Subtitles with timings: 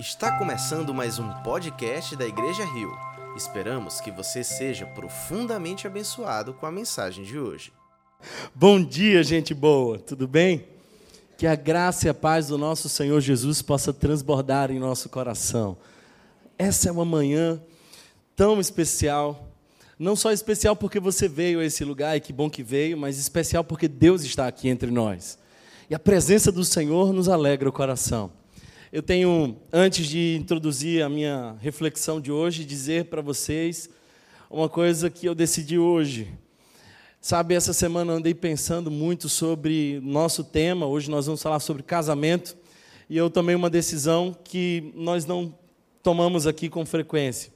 [0.00, 2.90] Está começando mais um podcast da Igreja Rio.
[3.36, 7.70] Esperamos que você seja profundamente abençoado com a mensagem de hoje.
[8.54, 10.64] Bom dia, gente boa, tudo bem?
[11.36, 15.76] Que a graça e a paz do nosso Senhor Jesus possa transbordar em nosso coração.
[16.56, 17.60] Essa é uma manhã
[18.34, 19.50] tão especial,
[19.98, 23.18] não só especial porque você veio a esse lugar e que bom que veio, mas
[23.18, 25.38] especial porque Deus está aqui entre nós.
[25.90, 28.39] E a presença do Senhor nos alegra o coração.
[28.92, 33.88] Eu tenho, antes de introduzir a minha reflexão de hoje, dizer para vocês
[34.50, 36.36] uma coisa que eu decidi hoje.
[37.20, 40.86] Sabe, essa semana andei pensando muito sobre nosso tema.
[40.86, 42.56] Hoje nós vamos falar sobre casamento.
[43.08, 45.56] E eu tomei uma decisão que nós não
[46.02, 47.52] tomamos aqui com frequência.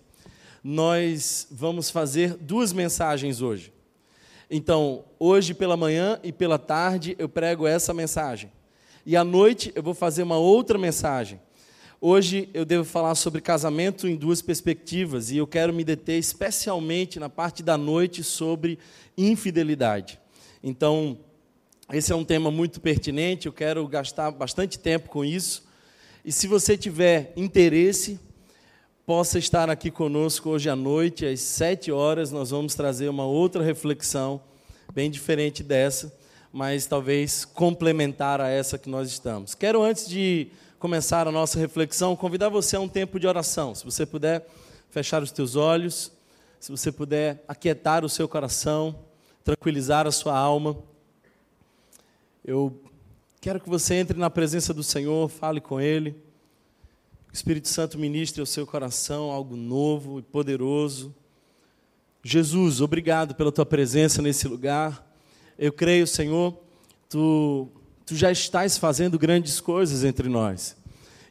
[0.62, 3.72] Nós vamos fazer duas mensagens hoje.
[4.48, 8.52] Então, hoje pela manhã e pela tarde eu prego essa mensagem.
[9.06, 11.38] E à noite eu vou fazer uma outra mensagem.
[12.00, 17.20] Hoje eu devo falar sobre casamento em duas perspectivas e eu quero me deter especialmente
[17.20, 18.78] na parte da noite sobre
[19.16, 20.18] infidelidade.
[20.62, 21.18] Então,
[21.92, 25.64] esse é um tema muito pertinente, eu quero gastar bastante tempo com isso.
[26.24, 28.18] E se você tiver interesse,
[29.04, 33.62] possa estar aqui conosco hoje à noite, às sete horas, nós vamos trazer uma outra
[33.62, 34.40] reflexão,
[34.94, 36.23] bem diferente dessa
[36.54, 39.56] mas talvez complementar a essa que nós estamos.
[39.56, 40.46] Quero, antes de
[40.78, 43.74] começar a nossa reflexão, convidar você a um tempo de oração.
[43.74, 44.46] Se você puder
[44.88, 46.12] fechar os teus olhos,
[46.60, 49.00] se você puder aquietar o seu coração,
[49.42, 50.78] tranquilizar a sua alma.
[52.44, 52.80] Eu
[53.40, 56.10] quero que você entre na presença do Senhor, fale com Ele.
[57.32, 61.12] O Espírito Santo ministre ao seu coração algo novo e poderoso.
[62.22, 65.13] Jesus, obrigado pela tua presença nesse lugar.
[65.58, 66.56] Eu creio, Senhor,
[67.08, 67.68] tu,
[68.04, 70.76] tu já estás fazendo grandes coisas entre nós.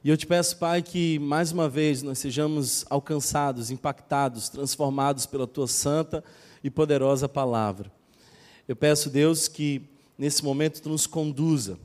[0.04, 5.48] E eu te peço, Pai, que mais uma vez nós sejamos alcançados, impactados, transformados pela
[5.48, 6.24] tua santa
[6.64, 7.92] e poderosa palavra.
[8.68, 9.82] Eu peço, Deus, que
[10.18, 11.78] nesse momento tu nos conduza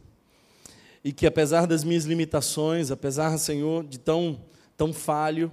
[1.03, 4.39] e que apesar das minhas limitações, apesar, Senhor, de tão
[4.79, 5.51] tão falho,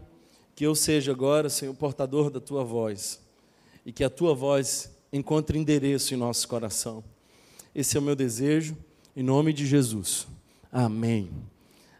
[0.56, 3.20] que eu seja agora, Senhor, portador da tua voz
[3.84, 7.03] e que a tua voz encontre endereço em nosso coração.
[7.74, 8.76] Esse é o meu desejo,
[9.16, 10.28] em nome de Jesus.
[10.72, 11.30] Amém.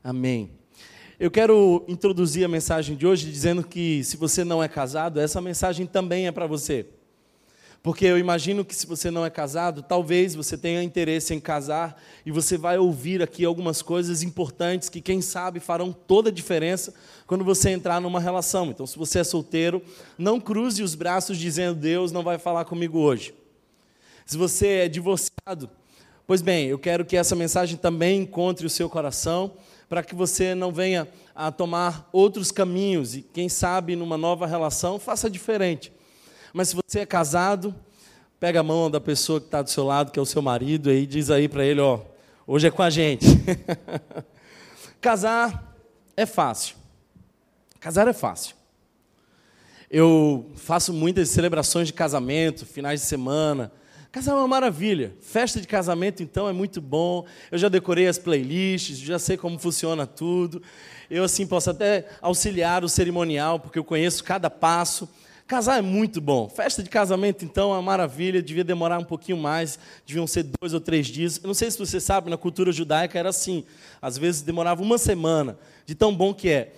[0.04, 0.52] Amém.
[1.18, 5.40] Eu quero introduzir a mensagem de hoje dizendo que se você não é casado, essa
[5.40, 6.86] mensagem também é para você.
[7.86, 12.02] Porque eu imagino que se você não é casado, talvez você tenha interesse em casar
[12.26, 16.96] e você vai ouvir aqui algumas coisas importantes que, quem sabe, farão toda a diferença
[17.28, 18.72] quando você entrar numa relação.
[18.72, 19.84] Então, se você é solteiro,
[20.18, 23.36] não cruze os braços dizendo Deus não vai falar comigo hoje.
[24.26, 25.70] Se você é divorciado,
[26.26, 29.54] pois bem, eu quero que essa mensagem também encontre o seu coração
[29.88, 34.98] para que você não venha a tomar outros caminhos e, quem sabe, numa nova relação,
[34.98, 35.94] faça diferente.
[36.58, 37.76] Mas se você é casado,
[38.40, 40.90] pega a mão da pessoa que está do seu lado, que é o seu marido,
[40.90, 42.00] e diz aí para ele, ó,
[42.48, 43.26] hoje é com a gente.
[45.02, 45.76] Casar
[46.16, 46.78] é fácil.
[47.78, 48.56] Casar é fácil.
[49.92, 53.70] Eu faço muitas celebrações de casamento, finais de semana.
[54.10, 55.14] Casar é uma maravilha.
[55.20, 57.26] Festa de casamento, então, é muito bom.
[57.52, 60.64] Eu já decorei as playlists, já sei como funciona tudo.
[61.10, 65.10] Eu, assim, posso até auxiliar o cerimonial, porque eu conheço cada passo.
[65.48, 66.50] Casar é muito bom.
[66.50, 68.42] Festa de casamento, então, é uma maravilha.
[68.42, 71.40] Devia demorar um pouquinho mais, deviam ser dois ou três dias.
[71.44, 73.64] Eu não sei se você sabe, na cultura judaica era assim.
[74.02, 76.74] Às vezes demorava uma semana, de tão bom que é.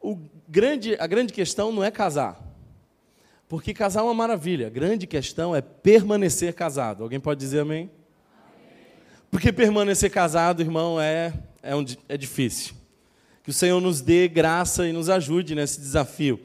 [0.00, 0.16] O
[0.48, 2.40] grande, a grande questão não é casar.
[3.48, 4.68] Porque casar é uma maravilha.
[4.68, 7.02] A grande questão é permanecer casado.
[7.02, 7.90] Alguém pode dizer amém?
[9.32, 12.74] Porque permanecer casado, irmão, é, é, um, é difícil.
[13.42, 16.38] Que o Senhor nos dê graça e nos ajude nesse desafio.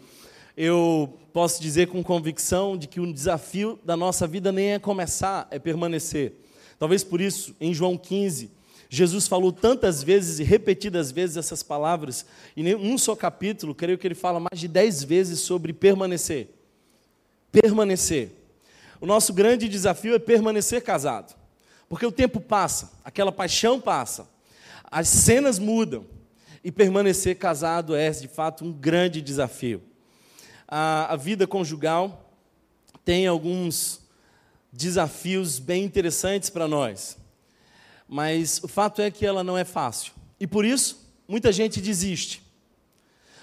[0.56, 5.48] Eu posso dizer com convicção de que o desafio da nossa vida nem é começar,
[5.52, 6.34] é permanecer.
[6.80, 8.50] Talvez por isso, em João 15,
[8.90, 12.26] Jesus falou tantas vezes e repetidas vezes essas palavras,
[12.56, 16.50] e em um só capítulo, creio que ele fala mais de dez vezes sobre permanecer.
[17.52, 18.32] Permanecer.
[19.00, 21.36] O nosso grande desafio é permanecer casado,
[21.88, 24.28] porque o tempo passa, aquela paixão passa,
[24.90, 26.04] as cenas mudam,
[26.64, 29.84] e permanecer casado é, de fato, um grande desafio
[30.68, 32.30] a, a vida conjugal
[33.06, 34.02] tem alguns
[34.72, 37.18] desafios bem interessantes para nós.
[38.08, 40.14] Mas o fato é que ela não é fácil.
[40.40, 42.44] E por isso, muita gente desiste.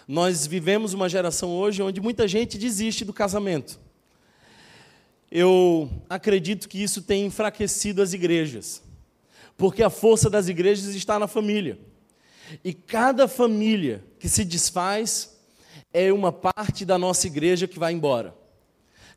[0.06, 3.80] Nós vivemos uma geração hoje onde muita gente desiste do casamento.
[5.30, 8.82] Eu acredito que isso tem enfraquecido as igrejas,
[9.56, 11.78] porque a força das igrejas está na família.
[12.62, 15.33] E cada família que se desfaz
[15.94, 18.34] é uma parte da nossa igreja que vai embora.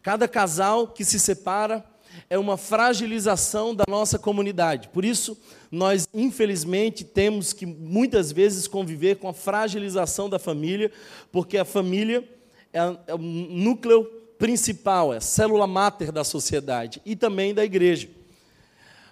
[0.04, 1.84] Cada casal que se separa
[2.30, 4.88] é uma fragilização da nossa comunidade.
[4.90, 5.36] Por isso,
[5.72, 10.92] nós, infelizmente, temos que muitas vezes conviver com a fragilização da família,
[11.32, 12.24] porque a família
[12.72, 14.06] é, é o núcleo
[14.38, 18.08] principal, é a célula máter da sociedade e também da igreja.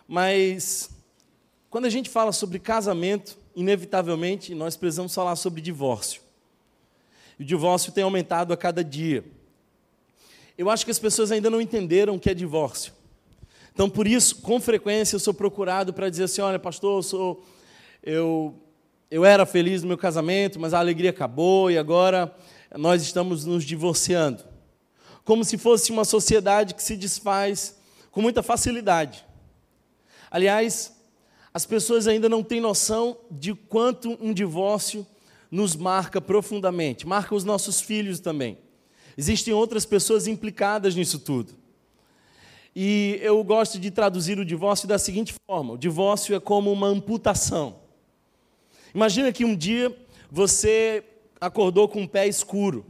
[0.07, 0.91] Mas,
[1.69, 6.25] quando a gente fala sobre casamento, inevitavelmente, nós precisamos falar sobre divórcio.
[7.40, 9.24] O divórcio tem aumentado a cada dia.
[10.58, 12.94] Eu acho que as pessoas ainda não entenderam o que é divórcio.
[13.74, 17.46] Então, por isso, com frequência, eu sou procurado para dizer assim: olha, pastor, eu, sou,
[18.02, 18.56] eu,
[19.12, 22.34] eu era feliz no meu casamento, mas a alegria acabou e agora
[22.78, 24.44] nós estamos nos divorciando.
[25.26, 27.76] Como se fosse uma sociedade que se desfaz
[28.12, 29.26] com muita facilidade.
[30.32, 30.96] Aliás,
[31.54, 35.06] as pessoas ainda não têm noção de quanto um divórcio
[35.56, 38.57] nos marca profundamente, marca os nossos filhos também.
[39.18, 41.54] Existem outras pessoas implicadas nisso tudo.
[42.75, 46.88] E eu gosto de traduzir o divórcio da seguinte forma: o divórcio é como uma
[46.88, 47.78] amputação.
[48.94, 49.96] Imagina que um dia
[50.30, 51.02] você
[51.40, 52.86] acordou com o pé escuro.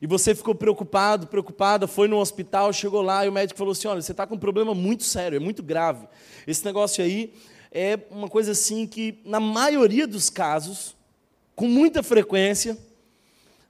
[0.00, 3.88] E você ficou preocupado, preocupada, foi no hospital, chegou lá e o médico falou assim:
[3.88, 6.08] olha, você está com um problema muito sério, é muito grave.
[6.46, 7.34] Esse negócio aí
[7.70, 10.96] é uma coisa assim que, na maioria dos casos,
[11.54, 12.76] com muita frequência,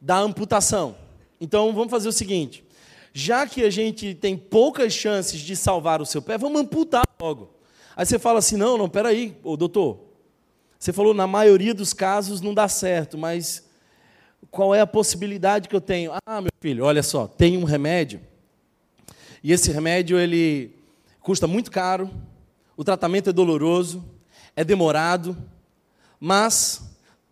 [0.00, 0.96] dá amputação.
[1.40, 2.64] Então vamos fazer o seguinte:
[3.12, 7.54] já que a gente tem poucas chances de salvar o seu pé, vamos amputar logo.
[7.96, 10.00] Aí você fala assim: não, não, peraí, ô, doutor.
[10.78, 13.64] Você falou, na maioria dos casos não dá certo, mas
[14.50, 16.12] qual é a possibilidade que eu tenho?
[16.26, 18.20] Ah, meu filho, olha só, tem um remédio,
[19.42, 20.76] e esse remédio ele
[21.20, 22.10] custa muito caro,
[22.76, 24.04] o tratamento é doloroso,
[24.54, 25.36] é demorado,
[26.20, 26.82] mas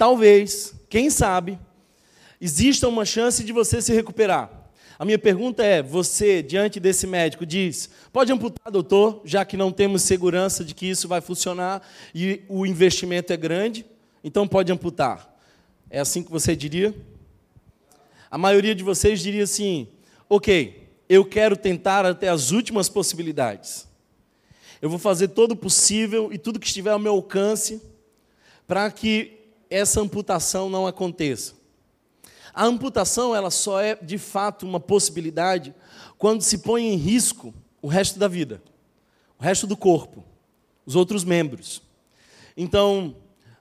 [0.02, 1.56] talvez, quem sabe,
[2.40, 4.50] exista uma chance de você se recuperar.
[4.99, 9.70] A minha pergunta é: você, diante desse médico, diz, pode amputar, doutor, já que não
[9.70, 13.87] temos segurança de que isso vai funcionar e o investimento é grande,
[14.25, 15.32] então pode amputar.
[15.88, 16.93] É assim que você diria?
[18.28, 19.87] A maioria de vocês diria assim:
[20.28, 23.87] ok, eu quero tentar até as últimas possibilidades.
[24.81, 27.81] Eu vou fazer todo o possível e tudo que estiver ao meu alcance
[28.66, 29.41] para que
[29.72, 31.54] essa amputação não aconteça.
[32.54, 35.74] A amputação ela só é de fato uma possibilidade
[36.19, 38.62] quando se põe em risco o resto da vida,
[39.38, 40.22] o resto do corpo,
[40.84, 41.82] os outros membros.
[42.56, 43.16] Então,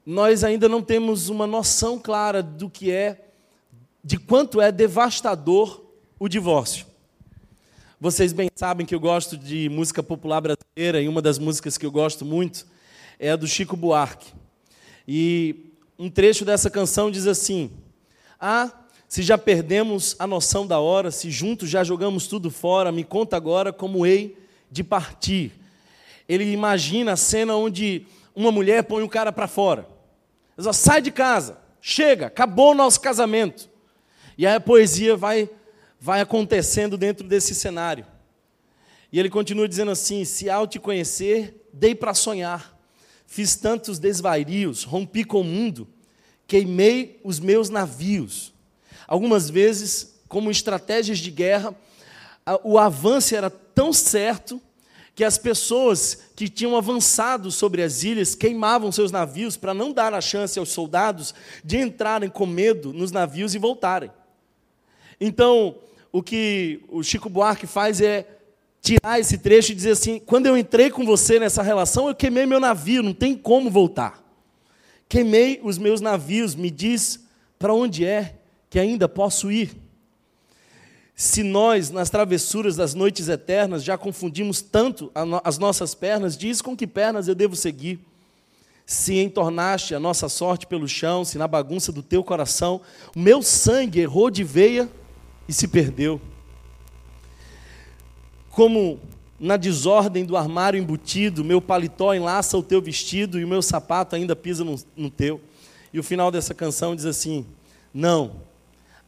[0.06, 3.30] nós ainda não temos uma noção clara do que é,
[4.04, 5.82] de quanto é devastador
[6.20, 6.86] o divórcio.
[8.00, 11.86] Vocês bem sabem que eu gosto de música popular brasileira e uma das músicas que
[11.86, 12.68] eu gosto muito
[13.20, 14.34] é a do Chico Buarque.
[15.08, 15.71] E
[16.02, 17.70] um trecho dessa canção diz assim:
[18.40, 18.72] Ah,
[19.08, 23.38] se já perdemos a noção da hora, se juntos já jogamos tudo fora, me conta
[23.38, 24.36] agora como hei
[24.72, 25.52] de partir.
[26.28, 29.88] Ele imagina a cena onde uma mulher põe um cara para fora.
[30.58, 33.70] Ela diz, sai de casa, chega, acabou o nosso casamento.
[34.36, 35.48] E aí a poesia vai,
[36.00, 38.08] vai acontecendo dentro desse cenário.
[39.12, 42.81] E ele continua dizendo assim: se ao te conhecer, dei para sonhar.
[43.32, 45.88] Fiz tantos desvarios, rompi com o mundo,
[46.46, 48.54] queimei os meus navios.
[49.08, 51.74] Algumas vezes, como estratégias de guerra,
[52.62, 54.62] o avanço era tão certo
[55.16, 60.14] que as pessoas que tinham avançado sobre as ilhas queimavam seus navios para não dar
[60.14, 61.34] a chance aos soldados
[61.64, 64.12] de entrarem com medo nos navios e voltarem.
[65.22, 65.78] Então,
[66.12, 68.41] o que o Chico Buarque faz é
[68.82, 72.46] tirar esse trecho e dizer assim: quando eu entrei com você nessa relação, eu queimei
[72.46, 74.22] meu navio, não tem como voltar.
[75.08, 77.20] Queimei os meus navios, me diz
[77.60, 78.36] para onde é
[78.70, 79.76] que ainda posso ir.
[81.14, 85.12] Se nós, nas travessuras das noites eternas, já confundimos tanto
[85.44, 88.00] as nossas pernas, diz com que pernas eu devo seguir.
[88.86, 92.82] Se entornaste a nossa sorte pelo chão, se na bagunça do teu coração
[93.16, 94.90] o meu sangue errou de veia
[95.48, 96.20] e se perdeu.
[98.52, 99.00] Como
[99.40, 104.16] na desordem do armário embutido, meu paletó enlaça o teu vestido e o meu sapato
[104.16, 105.42] ainda pisa no, no teu.
[105.92, 107.46] E o final dessa canção diz assim:
[107.94, 108.36] Não,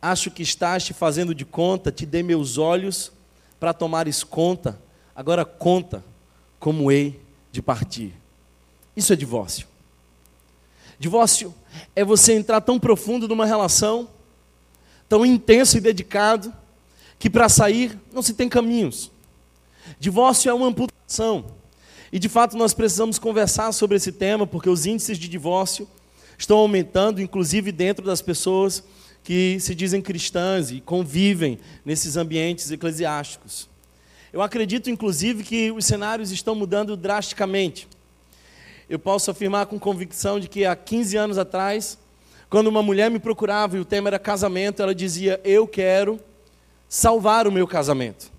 [0.04, 3.10] Acho que estás te fazendo de conta, te dei meus olhos
[3.58, 4.78] para tomares conta,
[5.16, 6.04] agora conta
[6.60, 7.22] como hei
[7.54, 8.14] de partir.
[8.98, 9.66] Isso é divórcio.
[11.00, 11.56] Divórcio
[11.96, 14.10] é você entrar tão profundo numa relação,
[15.08, 16.54] tão intenso e dedicado,
[17.18, 19.10] que para sair não se tem caminhos.
[20.00, 21.46] Divórcio é uma amputação.
[22.12, 25.88] E de fato nós precisamos conversar sobre esse tema, porque os índices de divórcio
[26.38, 28.84] estão aumentando, inclusive dentro das pessoas
[29.24, 33.70] que se dizem cristãs e convivem nesses ambientes eclesiásticos.
[34.32, 37.88] Eu acredito, inclusive, que os cenários estão mudando drasticamente.
[38.90, 41.98] Eu posso afirmar com convicção de que há 15 anos atrás,
[42.50, 46.20] quando uma mulher me procurava e o tema era casamento, ela dizia: Eu quero
[46.90, 48.33] salvar o meu casamento.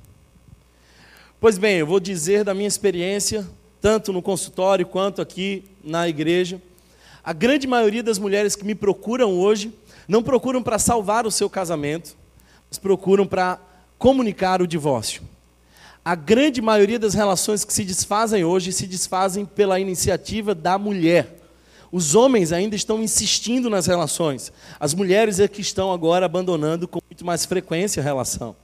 [1.44, 3.46] Pois bem, eu vou dizer da minha experiência,
[3.78, 6.58] tanto no consultório quanto aqui na igreja.
[7.22, 9.70] A grande maioria das mulheres que me procuram hoje
[10.08, 12.16] não procuram para salvar o seu casamento,
[12.70, 13.60] mas procuram para
[13.98, 15.20] comunicar o divórcio.
[16.02, 21.42] A grande maioria das relações que se desfazem hoje se desfazem pela iniciativa da mulher.
[21.92, 24.50] Os homens ainda estão insistindo nas relações.
[24.80, 28.56] As mulheres é que estão agora abandonando com muito mais frequência a relação.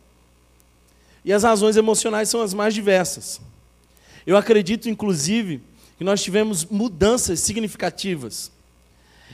[1.25, 3.41] E as razões emocionais são as mais diversas.
[4.27, 5.63] Eu acredito, inclusive,
[5.99, 8.51] que nós tivemos mudanças significativas.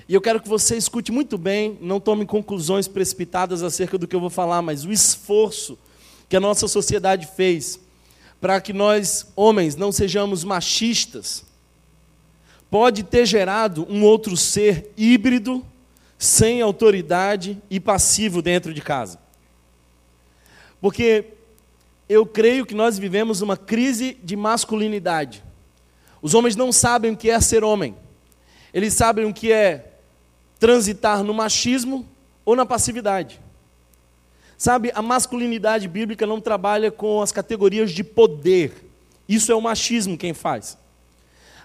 [0.09, 4.14] E eu quero que você escute muito bem, não tome conclusões precipitadas acerca do que
[4.14, 5.78] eu vou falar, mas o esforço
[6.28, 7.81] que a nossa sociedade fez
[8.40, 11.45] para que nós, homens, não sejamos machistas,
[12.71, 15.64] pode ter gerado um outro ser híbrido,
[16.19, 19.19] sem autoridade e passivo dentro de casa.
[20.81, 21.36] Porque
[22.09, 25.43] eu creio que nós vivemos uma crise de masculinidade.
[26.23, 27.97] Os homens não sabem o que é ser homem.
[28.73, 29.93] Eles sabem o que é
[30.59, 32.07] transitar no machismo
[32.45, 33.41] ou na passividade.
[34.57, 38.73] Sabe, a masculinidade bíblica não trabalha com as categorias de poder.
[39.29, 40.79] Isso é o machismo quem faz.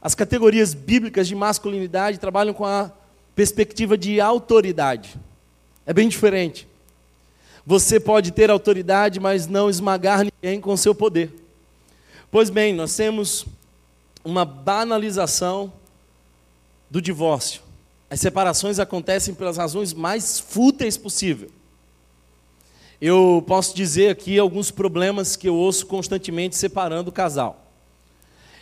[0.01, 2.91] As categorias bíblicas de masculinidade trabalham com a
[3.35, 5.15] perspectiva de autoridade.
[5.85, 6.67] É bem diferente.
[7.71, 11.33] Você pode ter autoridade, mas não esmagar ninguém com seu poder.
[12.29, 13.45] Pois bem, nós temos
[14.25, 15.71] uma banalização
[16.89, 17.61] do divórcio.
[18.09, 21.49] As separações acontecem pelas razões mais fúteis possível.
[22.99, 27.71] Eu posso dizer aqui alguns problemas que eu ouço constantemente separando o casal.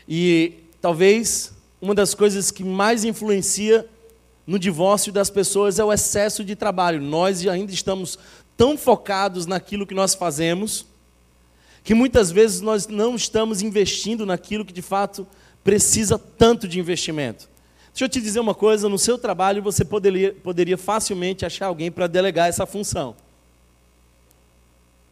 [0.07, 1.51] E talvez
[1.81, 3.87] uma das coisas que mais influencia
[4.45, 7.01] no divórcio das pessoas é o excesso de trabalho.
[7.01, 8.19] Nós ainda estamos
[8.59, 10.85] tão focados naquilo que nós fazemos,
[11.81, 15.25] que muitas vezes nós não estamos investindo naquilo que de fato
[15.63, 17.47] precisa tanto de investimento.
[17.93, 21.89] Deixa eu te dizer uma coisa: no seu trabalho você poderia, poderia facilmente achar alguém
[21.89, 23.15] para delegar essa função.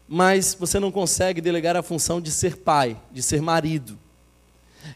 [0.09, 3.97] Mas você não consegue delegar a função de ser pai, de ser marido.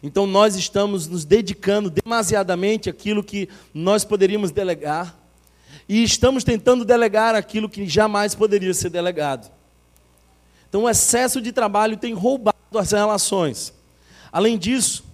[0.02, 5.21] Então nós estamos nos dedicando demasiadamente àquilo que nós poderíamos delegar
[5.88, 9.50] e estamos tentando delegar aquilo que jamais poderia ser delegado.
[10.68, 13.74] Então o excesso de trabalho tem roubado as relações.
[14.32, 15.04] Além disso,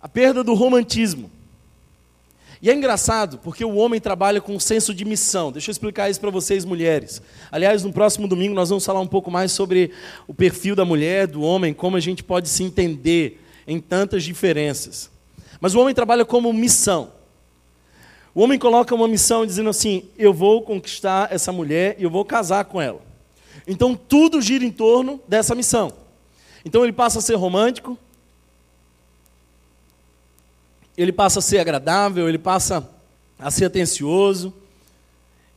[0.00, 1.30] a perda do romantismo.
[2.60, 5.52] E é engraçado, porque o homem trabalha com um senso de missão.
[5.52, 7.22] Deixa eu explicar isso para vocês, mulheres.
[7.52, 9.92] Aliás, no próximo domingo nós vamos falar um pouco mais sobre
[10.26, 15.10] o perfil da mulher, do homem, como a gente pode se entender em tantas diferenças.
[15.60, 17.12] Mas o homem trabalha como missão.
[18.38, 22.24] O homem coloca uma missão dizendo assim: eu vou conquistar essa mulher e eu vou
[22.24, 23.00] casar com ela.
[23.66, 25.92] Então tudo gira em torno dessa missão.
[26.64, 27.98] Então ele passa a ser romântico,
[30.96, 32.88] ele passa a ser agradável, ele passa
[33.40, 34.54] a ser atencioso.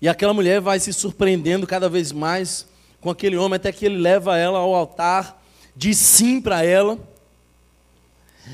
[0.02, 2.66] E aquela mulher vai se surpreendendo cada vez mais
[3.00, 5.40] com aquele homem, até que ele leva ela ao altar,
[5.76, 6.98] diz sim para ela.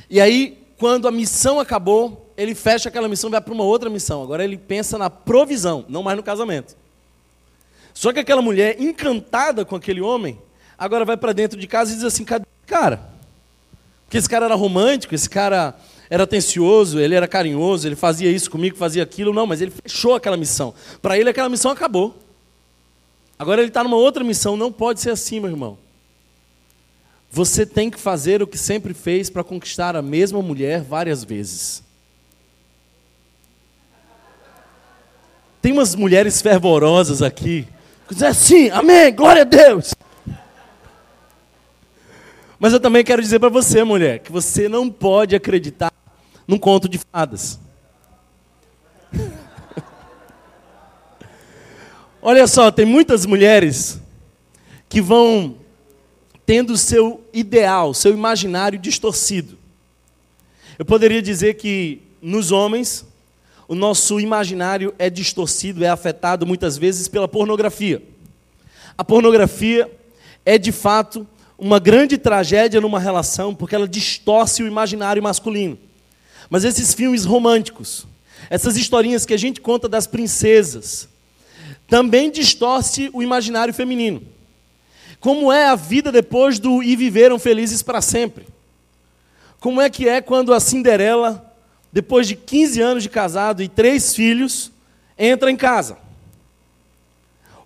[0.09, 3.89] E aí, quando a missão acabou, ele fecha aquela missão e vai para uma outra
[3.89, 4.21] missão.
[4.21, 6.77] Agora ele pensa na provisão, não mais no casamento.
[7.93, 10.39] Só que aquela mulher, encantada com aquele homem,
[10.77, 13.01] agora vai para dentro de casa e diz assim: cadê cara?
[14.05, 15.75] Porque esse cara era romântico, esse cara
[16.09, 19.33] era atencioso, ele era carinhoso, ele fazia isso comigo, fazia aquilo.
[19.33, 20.73] Não, mas ele fechou aquela missão.
[21.01, 22.15] Para ele, aquela missão acabou.
[23.39, 24.55] Agora ele está numa outra missão.
[24.55, 25.77] Não pode ser assim, meu irmão.
[27.29, 31.83] Você tem que fazer o que sempre fez para conquistar a mesma mulher várias vezes.
[35.61, 37.67] Tem umas mulheres fervorosas aqui.
[38.07, 39.93] Que dizem assim, amém, glória a Deus.
[42.59, 45.91] Mas eu também quero dizer para você, mulher, que você não pode acreditar
[46.47, 47.59] num conto de fadas.
[52.21, 54.01] Olha só, tem muitas mulheres
[54.89, 55.57] que vão
[56.45, 59.57] tendo seu ideal, seu imaginário distorcido.
[60.79, 63.05] Eu poderia dizer que nos homens,
[63.67, 68.01] o nosso imaginário é distorcido, é afetado muitas vezes pela pornografia.
[68.97, 69.91] A pornografia
[70.45, 75.77] é de fato uma grande tragédia numa relação porque ela distorce o imaginário masculino.
[76.49, 78.07] Mas esses filmes românticos,
[78.49, 81.09] essas historinhas que a gente conta das princesas,
[81.87, 84.21] também distorce o imaginário feminino.
[85.19, 88.47] Como é a vida depois do e viveram felizes para sempre?
[89.59, 91.46] Como é que é quando a Cinderela,
[91.97, 94.71] depois de 15 anos de casado e três filhos,
[95.17, 95.97] entra em casa?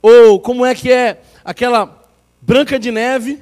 [0.02, 2.08] Ou como é que é aquela
[2.42, 3.42] Branca de Neve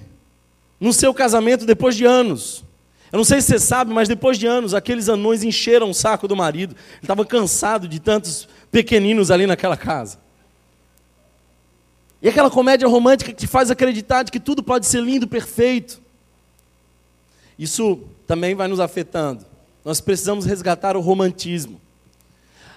[0.79, 2.63] no seu casamento depois de anos?
[3.11, 6.27] Eu não sei se você sabe, mas depois de anos, aqueles anões encheram o saco
[6.27, 6.75] do marido.
[6.93, 10.17] Ele estava cansado de tantos pequeninos ali naquela casa.
[12.19, 16.01] E aquela comédia romântica que te faz acreditar de que tudo pode ser lindo, perfeito.
[17.59, 19.45] Isso também vai nos afetando.
[19.89, 21.81] Nós precisamos resgatar o romantismo.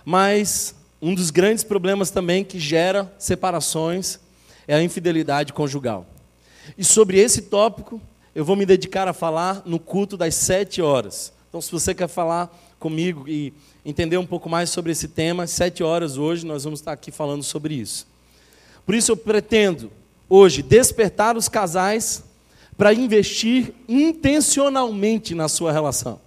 [0.02, 4.18] Mas um dos grandes problemas também que gera separações
[4.66, 6.06] é a infidelidade conjugal.
[6.78, 8.00] E sobre esse tópico,
[8.34, 11.34] eu vou me dedicar a falar no culto das sete horas.
[11.50, 13.52] Então, se você quer falar comigo e
[13.84, 17.42] entender um pouco mais sobre esse tema, sete horas hoje nós vamos estar aqui falando
[17.42, 18.06] sobre isso.
[18.86, 19.92] Por isso eu pretendo
[20.30, 22.24] hoje despertar os casais
[22.74, 26.18] para investir intencionalmente na sua relação.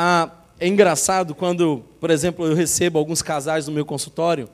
[0.00, 4.48] Ah, é engraçado quando, por exemplo, eu recebo alguns casais no meu consultório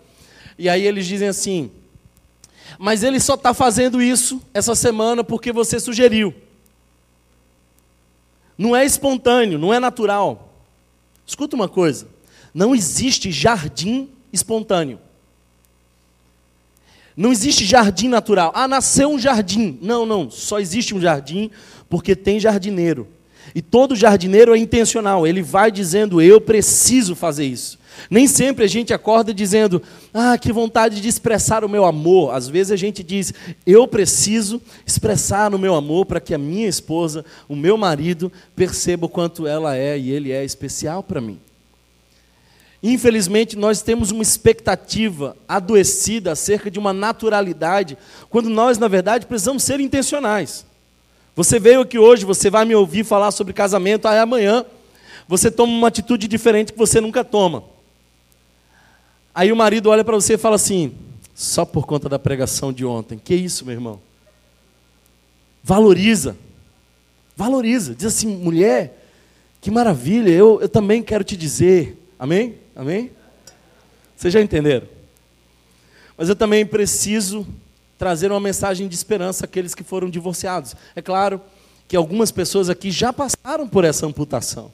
[0.59, 1.71] e aí eles dizem assim:
[2.79, 6.35] mas ele só está fazendo isso essa semana porque você sugeriu.
[8.57, 10.55] Não é espontâneo, não é natural.
[11.27, 12.09] Escuta uma coisa:
[12.55, 14.99] não existe jardim espontâneo.
[17.15, 18.51] Não existe jardim natural.
[18.55, 19.79] Ah, nasceu um jardim.
[19.83, 20.31] Não, não.
[20.31, 21.51] Só existe um jardim
[21.87, 23.07] porque tem jardineiro.
[23.55, 25.27] E todo jardineiro é intencional.
[25.27, 27.79] Ele vai dizendo: Eu preciso fazer isso.
[28.11, 29.83] Nem sempre a gente acorda dizendo,
[30.13, 32.35] ah, que vontade de expressar o meu amor.
[32.35, 33.33] Às vezes a gente diz,
[33.67, 39.07] eu preciso expressar o meu amor para que a minha esposa, o meu marido, perceba
[39.07, 41.39] o quanto ela é e ele é especial para mim.
[42.83, 47.97] Infelizmente, nós temos uma expectativa adoecida acerca de uma naturalidade,
[48.29, 50.67] quando nós, na verdade, precisamos ser intencionais.
[51.37, 54.65] Você veio aqui hoje, você vai me ouvir falar sobre casamento, aí amanhã
[55.27, 57.65] você toma uma atitude diferente que você nunca toma.
[59.35, 60.95] Aí o marido olha para você e fala assim:
[61.35, 63.19] só por conta da pregação de ontem.
[63.19, 64.01] Que isso, meu irmão?
[65.63, 66.37] Valoriza.
[67.37, 67.95] Valoriza.
[67.95, 69.05] Diz assim, mulher,
[69.61, 71.99] que maravilha, eu, eu também quero te dizer.
[72.19, 72.57] Amém?
[72.77, 73.11] Amém?
[74.17, 74.87] Vocês já entenderam?
[76.17, 77.45] Mas eu também preciso
[77.99, 80.75] trazer uma mensagem de esperança àqueles que foram divorciados.
[80.95, 81.41] É claro
[81.87, 84.71] que algumas pessoas aqui já passaram por essa amputação.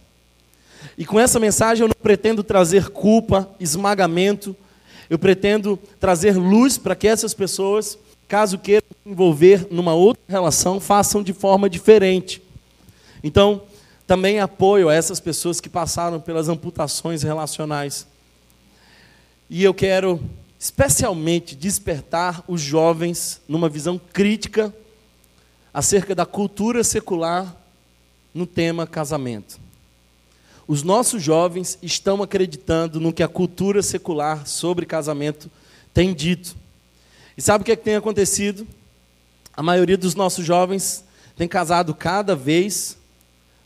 [0.97, 4.57] E com essa mensagem eu não pretendo trazer culpa, esmagamento,
[5.09, 10.81] eu pretendo trazer luz para que essas pessoas, caso queiram se envolver numa outra relação,
[10.81, 12.43] façam de forma diferente.
[13.23, 13.63] Então,
[14.07, 18.07] também apoio a essas pessoas que passaram pelas amputações relacionais.
[19.49, 20.21] E eu quero
[20.61, 24.75] especialmente despertar os jovens numa visão crítica
[25.73, 27.57] acerca da cultura secular
[28.35, 29.59] no tema casamento.
[30.69, 35.51] Os nossos jovens estão acreditando no que a cultura secular sobre casamento
[35.95, 36.55] tem dito.
[37.39, 38.69] E sabe o que, é que tem acontecido?
[39.57, 41.03] A maioria dos nossos jovens
[41.37, 42.99] tem casado cada vez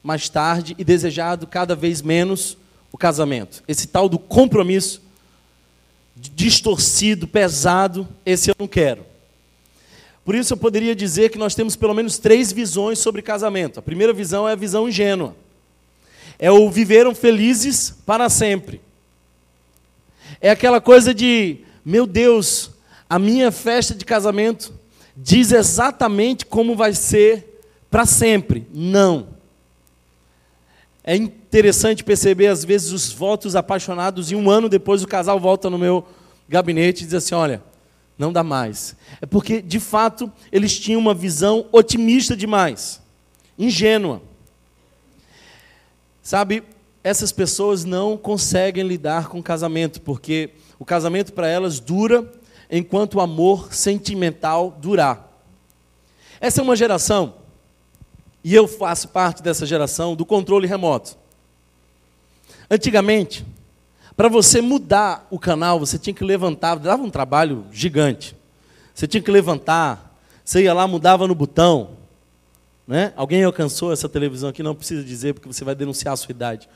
[0.01, 2.57] mais tarde e desejado cada vez menos
[2.93, 3.65] o casamento.
[3.67, 5.03] Esse tal do compromisso
[6.17, 9.05] distorcido, pesado, esse eu não quero.
[10.25, 13.79] Por isso eu poderia dizer que nós temos pelo menos três visões sobre casamento.
[13.79, 15.37] A primeira visão é a visão ingênua
[16.39, 18.81] é o viveram felizes para sempre.
[20.41, 22.71] É aquela coisa de, meu Deus,
[23.09, 24.73] a minha festa de casamento
[25.17, 28.67] diz exatamente como vai ser para sempre.
[28.73, 29.29] Não.
[31.05, 31.17] É
[31.55, 35.79] interessante perceber, às vezes, os votos apaixonados, e um ano depois o casal volta no
[35.79, 36.05] meu
[36.49, 37.63] gabinete e diz assim: olha,
[38.19, 38.97] não dá mais.
[39.23, 43.01] É porque, de fato, eles tinham uma visão otimista demais,
[43.57, 44.21] ingênua.
[46.21, 46.65] Sabe,
[47.05, 52.33] essas pessoas não conseguem lidar com o casamento, porque o casamento para elas dura
[52.69, 55.31] enquanto o amor sentimental durar.
[56.41, 57.35] Essa é uma geração,
[58.43, 61.23] e eu faço parte dessa geração, do controle remoto.
[62.71, 63.45] Antigamente,
[64.17, 68.37] para você mudar o canal, você tinha que levantar, dava um trabalho gigante.
[68.95, 71.91] Você tinha que levantar, você ia lá, mudava no botão,
[72.87, 73.13] né?
[73.17, 74.63] Alguém alcançou essa televisão aqui?
[74.63, 76.69] Não precisa dizer, porque você vai denunciar a sua idade.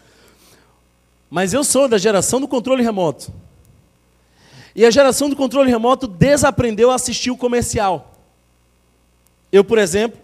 [1.31, 3.33] Mas eu sou da geração do controle remoto.
[4.75, 8.15] E a geração do controle remoto desaprendeu a assistir o comercial.
[9.53, 10.19] Eu, por exemplo,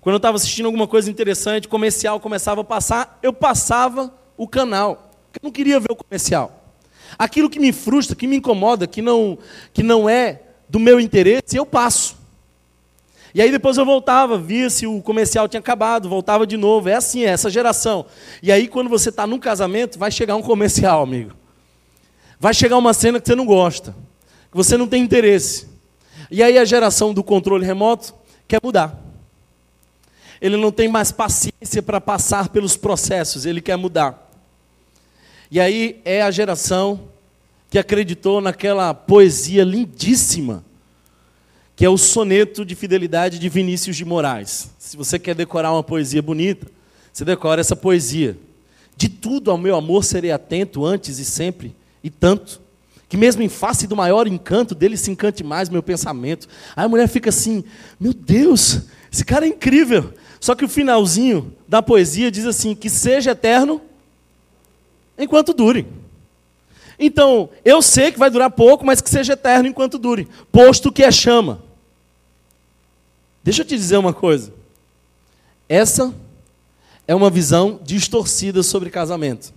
[0.00, 5.12] quando eu estava assistindo alguma coisa interessante, comercial começava a passar, eu passava o canal.
[5.34, 6.64] Eu não queria ver o comercial.
[7.18, 9.38] Aquilo que me frustra, que me incomoda, que não,
[9.70, 12.16] que não é do meu interesse, eu passo.
[13.34, 16.88] E aí depois eu voltava, via se o comercial tinha acabado, voltava de novo.
[16.88, 18.06] É assim, é essa geração.
[18.42, 21.32] E aí quando você está num casamento, vai chegar um comercial, amigo.
[22.38, 23.94] Vai chegar uma cena que você não gosta,
[24.50, 25.68] que você não tem interesse.
[26.30, 28.14] E aí a geração do controle remoto
[28.48, 28.98] quer mudar.
[30.40, 34.29] Ele não tem mais paciência para passar pelos processos, ele quer mudar.
[35.50, 37.08] E aí é a geração
[37.68, 40.64] que acreditou naquela poesia lindíssima
[41.80, 44.68] que é o soneto de fidelidade de Vinícius de Moraes.
[44.78, 46.66] Se você quer decorar uma poesia bonita,
[47.10, 48.36] você decora essa poesia.
[48.98, 52.60] De tudo ao meu amor serei atento antes e sempre, e tanto,
[53.08, 56.46] que mesmo em face do maior encanto, dele se encante mais meu pensamento.
[56.76, 57.64] Aí a mulher fica assim:
[57.98, 60.12] meu Deus, esse cara é incrível.
[60.38, 63.80] Só que o finalzinho da poesia diz assim: que seja eterno
[65.20, 65.86] enquanto dure.
[66.98, 71.02] Então, eu sei que vai durar pouco, mas que seja eterno enquanto dure, posto que
[71.02, 71.62] é chama.
[73.42, 74.52] Deixa eu te dizer uma coisa.
[75.68, 76.14] Essa
[77.08, 79.52] é uma visão distorcida sobre casamento.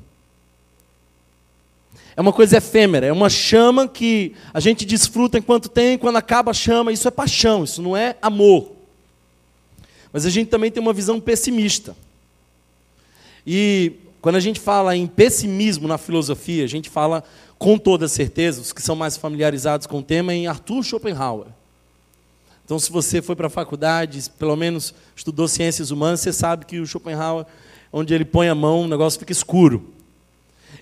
[2.15, 6.52] É uma coisa efêmera, é uma chama que a gente desfruta enquanto tem, quando acaba
[6.52, 8.71] a chama, isso é paixão, isso não é amor.
[10.12, 11.95] Mas a gente também tem uma visão pessimista.
[13.45, 13.93] E
[14.24, 17.26] quando a gente fala em pessimismo na filosofia, a gente fala
[17.60, 21.48] com toda certeza, os que são mais familiarizados com o tema, em Arthur Schopenhauer.
[22.64, 26.80] Então, se você foi para a faculdade, pelo menos estudou ciências humanas, você sabe que
[26.80, 27.46] o Schopenhauer,
[27.92, 29.90] onde ele põe a mão, o negócio fica escuro.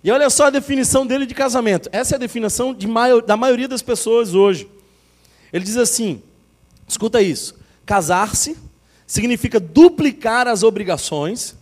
[0.04, 1.90] E olha só a definição dele de casamento.
[1.92, 4.70] Essa é a definição de maior, da maioria das pessoas hoje.
[5.52, 6.22] Ele diz assim:
[6.88, 7.56] escuta isso.
[7.88, 8.56] Casar-se
[9.08, 11.60] significa duplicar as obrigações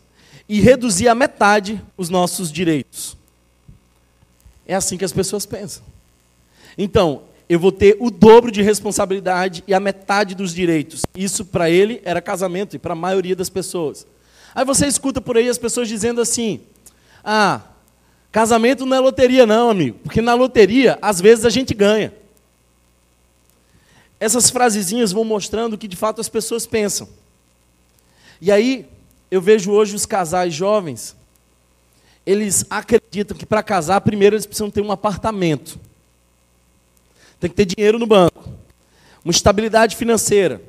[0.49, 3.15] e reduzir à metade os nossos direitos.
[4.67, 5.83] É assim que as pessoas pensam.
[6.75, 11.05] Então, eu vou ter o dobro de responsabilidade e a metade dos direitos.
[11.15, 14.07] Isso para ele era casamento e para a maioria das pessoas.
[14.53, 16.61] Aí você escuta por aí as pessoas dizendo assim:
[17.23, 17.61] "Ah,
[18.31, 22.11] casamento não é loteria não, amigo, porque na loteria às vezes a gente ganha".
[24.19, 27.07] Essas frasezinhas vão mostrando o que de fato as pessoas pensam.
[28.41, 28.87] E aí
[29.31, 31.15] eu vejo hoje os casais jovens,
[32.25, 35.79] eles acreditam que para casar primeiro eles precisam ter um apartamento.
[37.39, 38.49] Tem que ter dinheiro no banco,
[39.23, 40.61] uma estabilidade financeira.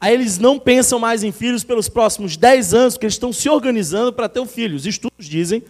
[0.00, 3.48] Aí eles não pensam mais em filhos pelos próximos 10 anos, porque eles estão se
[3.48, 4.76] organizando para ter um filho.
[4.76, 5.62] Os estudos dizem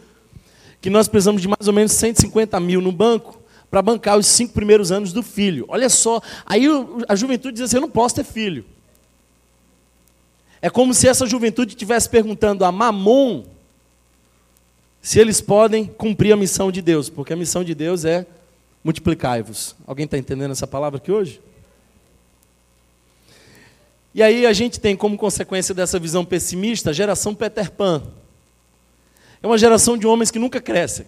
[0.82, 4.52] que nós precisamos de mais ou menos 150 mil no banco para bancar os cinco
[4.52, 5.64] primeiros anos do filho.
[5.68, 6.66] Olha só, aí
[7.08, 8.64] a juventude diz assim: eu não posso ter filho.
[10.60, 13.44] É como se essa juventude estivesse perguntando a Mamon
[15.00, 18.26] se eles podem cumprir a missão de Deus, porque a missão de Deus é
[18.82, 19.76] multiplicai-vos.
[19.86, 21.40] Alguém está entendendo essa palavra aqui hoje?
[24.14, 28.02] E aí a gente tem como consequência dessa visão pessimista a geração Peter Pan.
[29.40, 31.06] É uma geração de homens que nunca crescem.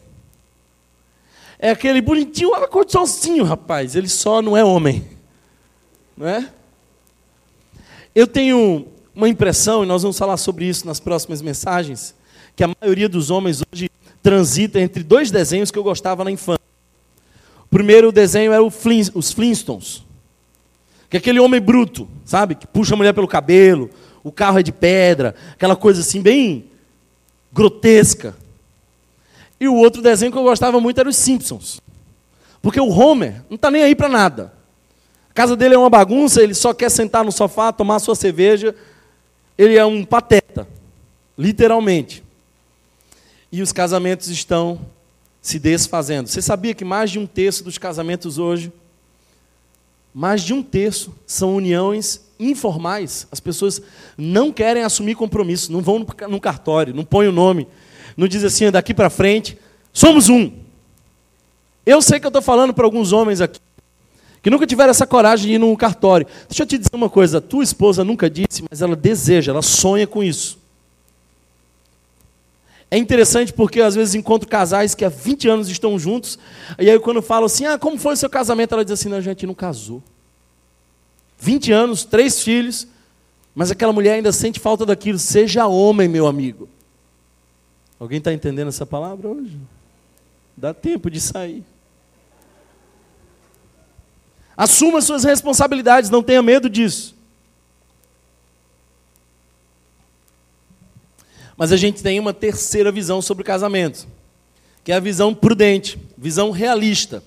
[1.59, 3.97] É aquele bonitinho, ela cor sozinho, rapaz.
[3.97, 5.05] Ele só não é homem.
[6.17, 6.49] Não é?
[8.15, 12.15] Eu tenho uma impressão, e nós vamos falar sobre isso nas próximas mensagens,
[12.55, 13.91] que a maioria dos homens hoje
[14.23, 16.61] transita entre dois desenhos que eu gostava na infância.
[17.65, 20.03] O primeiro desenho era Flin, os Flintstones.
[21.09, 22.55] Que é aquele homem bruto, sabe?
[22.55, 23.91] Que puxa a mulher pelo cabelo,
[24.23, 26.67] o carro é de pedra, aquela coisa assim bem
[27.53, 28.37] grotesca.
[29.59, 31.81] E o outro desenho que eu gostava muito era os Simpsons.
[32.63, 34.53] Porque o Homer não está nem aí para nada.
[35.31, 38.75] A casa dele é uma bagunça, ele só quer sentar no sofá, tomar sua cerveja.
[39.61, 40.67] Ele é um pateta,
[41.37, 42.25] literalmente.
[43.53, 44.81] E os casamentos estão
[45.43, 46.31] se desfazendo.
[46.31, 48.73] Você sabia que mais de um terço dos casamentos hoje,
[50.15, 53.29] mais de um terço, são uniões informais?
[53.31, 53.83] As pessoas
[54.17, 57.69] não querem assumir compromisso, não vão no cartório, não põem o nome,
[58.17, 59.59] não dizem assim, daqui para frente,
[59.93, 60.51] somos um.
[61.85, 63.61] Eu sei que eu estou falando para alguns homens aqui,
[64.43, 66.27] que nunca tiveram essa coragem de ir num cartório.
[66.49, 70.07] Deixa eu te dizer uma coisa: tua esposa nunca disse, mas ela deseja, ela sonha
[70.07, 70.59] com isso.
[72.91, 76.39] É interessante porque às vezes encontro casais que há 20 anos estão juntos,
[76.77, 78.75] e aí quando falo assim, ah, como foi o seu casamento?
[78.75, 80.03] Ela diz assim, não, a gente não casou.
[81.39, 82.89] 20 anos, três filhos,
[83.55, 85.19] mas aquela mulher ainda sente falta daquilo.
[85.19, 86.69] Seja homem, meu amigo.
[87.99, 89.57] Alguém está entendendo essa palavra hoje?
[90.57, 91.63] Dá tempo de sair.
[94.61, 97.17] Assuma suas responsabilidades, não tenha medo disso.
[101.57, 104.07] Mas a gente tem uma terceira visão sobre o casamento,
[104.85, 107.25] que é a visão prudente, visão realista.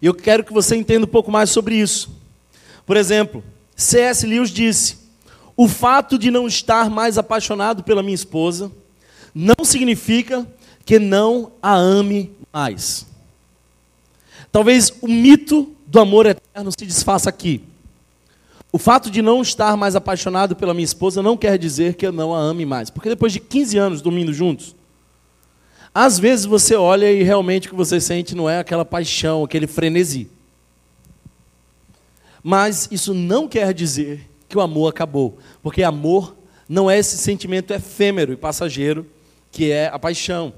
[0.00, 2.08] E eu quero que você entenda um pouco mais sobre isso.
[2.86, 3.42] Por exemplo,
[3.74, 4.24] C.S.
[4.24, 4.98] Lewis disse:
[5.56, 8.70] o fato de não estar mais apaixonado pela minha esposa
[9.34, 10.46] não significa
[10.84, 13.04] que não a ame mais.
[14.52, 17.62] Talvez o mito do amor eterno se desfaça aqui.
[18.72, 22.12] O fato de não estar mais apaixonado pela minha esposa não quer dizer que eu
[22.12, 22.90] não a ame mais.
[22.90, 24.74] Porque depois de 15 anos dormindo juntos,
[25.94, 29.66] às vezes você olha e realmente o que você sente não é aquela paixão, aquele
[29.66, 30.28] frenesi.
[32.42, 35.38] Mas isso não quer dizer que o amor acabou.
[35.62, 36.36] Porque amor
[36.68, 39.06] não é esse sentimento efêmero e passageiro
[39.50, 40.52] que é a paixão.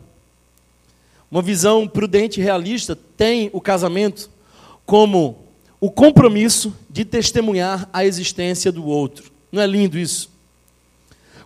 [1.30, 4.28] Uma visão prudente e realista tem o casamento
[4.88, 5.44] como
[5.78, 9.30] o compromisso de testemunhar a existência do outro.
[9.52, 10.30] Não é lindo isso?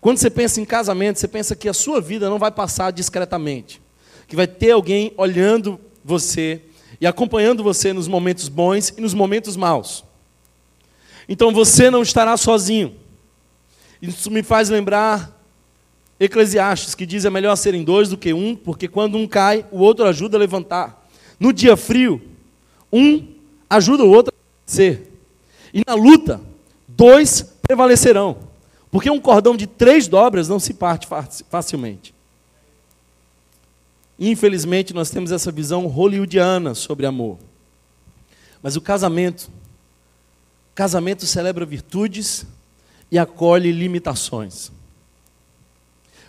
[0.01, 3.83] Quando você pensa em casamento, você pensa que a sua vida não vai passar discretamente,
[4.29, 6.63] que vai ter alguém olhando você
[7.01, 10.05] e acompanhando você nos momentos bons e nos momentos maus.
[11.29, 12.95] Então você não estará sozinho.
[14.01, 15.37] Isso me faz lembrar
[16.21, 19.81] Eclesiastes, que diz é melhor serem dois do que um, porque quando um cai, o
[19.81, 21.05] outro ajuda a levantar.
[21.41, 22.23] No dia frio,
[22.93, 23.32] um
[23.77, 25.11] ajuda o outro a ser.
[25.73, 26.41] E na luta,
[26.87, 28.37] dois prevalecerão.
[28.91, 31.09] Porque um cordão de três dobras não se parte
[31.49, 32.15] facilmente.
[34.19, 37.39] Infelizmente, nós temos essa visão hollywoodiana sobre amor.
[38.63, 39.51] Mas o casamento,
[40.75, 42.47] casamento celebra virtudes
[43.11, 44.71] e acolhe limitações.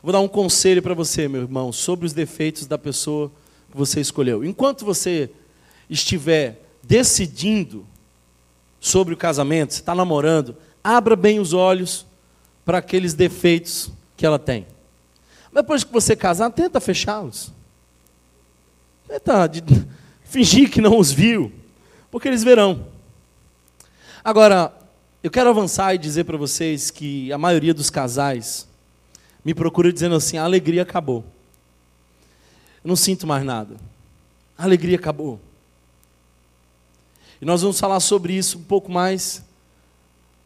[0.01, 3.32] Vou dar um conselho para você, meu irmão, sobre os defeitos da pessoa
[3.69, 4.43] que você escolheu.
[4.43, 5.29] Enquanto você
[5.89, 7.86] estiver decidindo
[8.80, 12.06] sobre o casamento, você está namorando, abra bem os olhos
[12.65, 14.67] para aqueles defeitos que ela tem.
[15.54, 17.52] Depois que você casar, tenta fechá-los.
[19.08, 19.50] Tenta
[20.26, 21.52] fingir que não os viu,
[22.12, 22.88] porque eles verão.
[24.24, 24.74] Agora,
[25.22, 28.67] eu quero avançar e dizer para vocês que a maioria dos casais
[29.46, 31.24] me procura dizendo assim: a alegria acabou.
[32.84, 33.76] Eu não sinto mais nada.
[34.58, 35.39] A alegria acabou.
[37.43, 39.43] E nós vamos falar sobre isso um pouco mais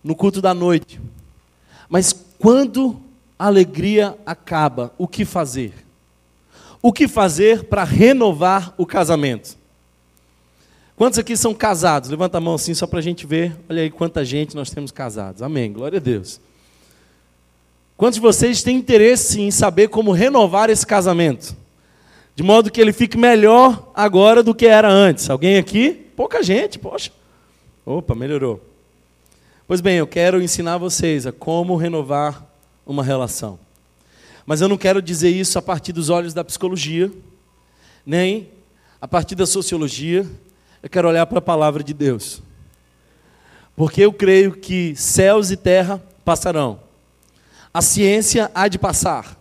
[0.04, 1.00] no culto da noite.
[1.88, 3.00] Mas quando
[3.38, 5.76] a alegria acaba, o que fazer?
[6.82, 9.56] O que fazer para renovar o casamento?
[10.96, 12.10] Quantos aqui são casados?
[12.10, 13.56] Levanta a mão assim só para a gente ver.
[13.70, 15.44] Olha aí quanta gente nós temos casados.
[15.44, 15.72] Amém.
[15.72, 16.42] Glória a Deus.
[17.96, 21.56] Quantos de vocês têm interesse em saber como renovar esse casamento?
[22.36, 25.30] De modo que ele fique melhor agora do que era antes.
[25.30, 26.07] Alguém aqui?
[26.18, 27.12] Pouca gente, poxa.
[27.86, 28.60] Opa, melhorou.
[29.68, 32.44] Pois bem, eu quero ensinar vocês a como renovar
[32.88, 33.60] uma relação.
[34.44, 37.12] Mas eu não quero dizer isso a partir dos olhos da psicologia,
[38.04, 38.50] nem
[39.00, 40.26] a partir da sociologia.
[40.82, 42.42] Eu quero olhar para a palavra de Deus.
[43.76, 46.80] Porque eu creio que céus e terra passarão.
[47.72, 49.40] A ciência há de passar.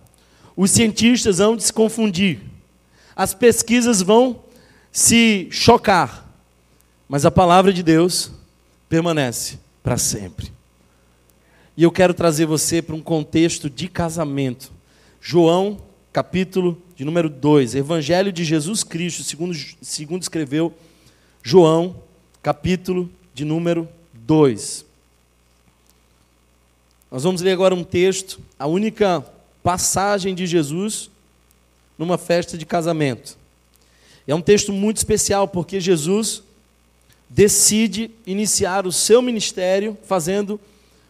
[0.54, 2.38] Os cientistas vão se confundir.
[3.16, 4.42] As pesquisas vão
[4.92, 6.25] se chocar
[7.08, 8.30] mas a palavra de Deus
[8.88, 10.52] permanece para sempre.
[11.76, 14.72] E eu quero trazer você para um contexto de casamento.
[15.20, 15.78] João,
[16.12, 20.72] capítulo de número 2, Evangelho de Jesus Cristo, segundo, segundo escreveu
[21.42, 21.96] João,
[22.42, 24.86] capítulo de número 2.
[27.10, 29.24] Nós vamos ler agora um texto, a única
[29.62, 31.10] passagem de Jesus
[31.98, 33.36] numa festa de casamento.
[34.26, 36.42] É um texto muito especial porque Jesus
[37.28, 40.60] decide iniciar o seu ministério fazendo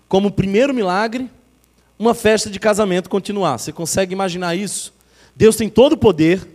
[0.08, 1.30] como primeiro milagre
[1.98, 3.58] uma festa de casamento continuar.
[3.58, 4.92] Você consegue imaginar isso?
[5.34, 6.46] Deus tem todo o poder.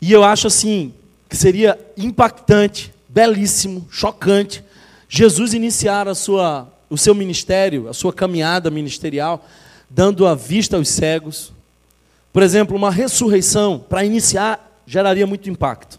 [0.00, 0.92] E eu acho assim
[1.28, 4.62] que seria impactante, belíssimo, chocante
[5.08, 9.44] Jesus iniciar a sua o seu ministério, a sua caminhada ministerial,
[9.90, 11.52] dando a vista aos cegos.
[12.32, 15.98] Por exemplo, uma ressurreição para iniciar geraria muito impacto.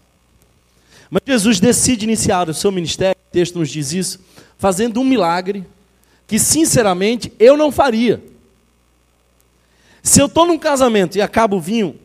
[1.10, 4.20] Mas Jesus decide iniciar o seu ministério, o texto nos diz isso,
[4.58, 5.64] fazendo um milagre
[6.26, 8.22] que, sinceramente, eu não faria.
[10.02, 11.96] Se eu estou num casamento e acabo o vinho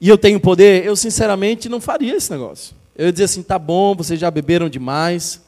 [0.00, 2.74] e eu tenho poder, eu, sinceramente, não faria esse negócio.
[2.96, 5.40] Eu ia dizer assim: tá bom, vocês já beberam demais,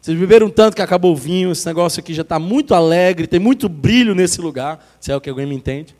[0.00, 3.40] vocês beberam tanto que acabou o vinho, esse negócio aqui já está muito alegre, tem
[3.40, 5.94] muito brilho nesse lugar, se é o que alguém me entende.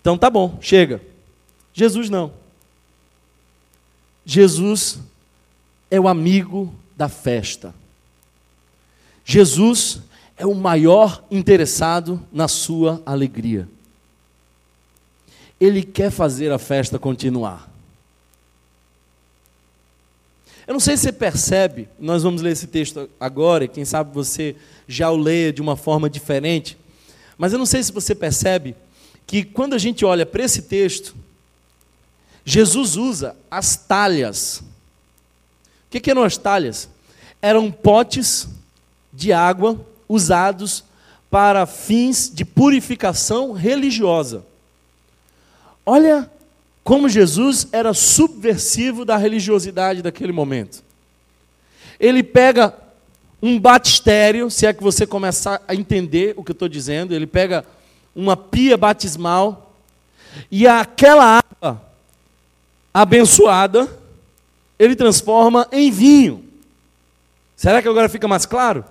[0.00, 1.00] Então tá bom, chega.
[1.72, 2.32] Jesus não.
[4.24, 4.98] Jesus
[5.90, 7.74] é o amigo da festa.
[9.24, 10.00] Jesus
[10.36, 13.68] é o maior interessado na sua alegria.
[15.60, 17.70] Ele quer fazer a festa continuar.
[20.66, 24.14] Eu não sei se você percebe, nós vamos ler esse texto agora, e quem sabe
[24.14, 24.54] você
[24.86, 26.78] já o leia de uma forma diferente,
[27.36, 28.76] mas eu não sei se você percebe
[29.26, 31.16] que quando a gente olha para esse texto,
[32.44, 34.62] Jesus usa as talhas.
[35.90, 36.88] O que, que eram as talhas?
[37.42, 38.46] Eram potes
[39.12, 40.84] de água usados
[41.28, 44.46] para fins de purificação religiosa.
[45.84, 46.30] Olha
[46.84, 50.80] como Jesus era subversivo da religiosidade daquele momento.
[51.98, 52.72] Ele pega
[53.42, 57.26] um batistério, se é que você começar a entender o que eu estou dizendo, ele
[57.26, 57.64] pega
[58.14, 59.74] uma pia batismal
[60.52, 61.82] e aquela água
[62.94, 63.99] abençoada,
[64.80, 66.42] ele transforma em vinho.
[67.54, 68.82] Será que agora fica mais claro?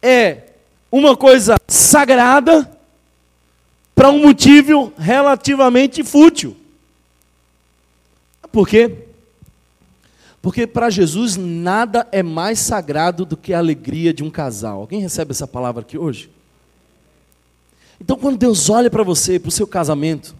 [0.00, 0.54] É
[0.90, 2.72] uma coisa sagrada
[3.94, 6.56] para um motivo relativamente fútil.
[8.50, 9.04] Por quê?
[10.40, 14.80] Porque para Jesus nada é mais sagrado do que a alegria de um casal.
[14.80, 16.30] Alguém recebe essa palavra aqui hoje?
[18.00, 20.34] Então, quando Deus olha para você, para o seu casamento,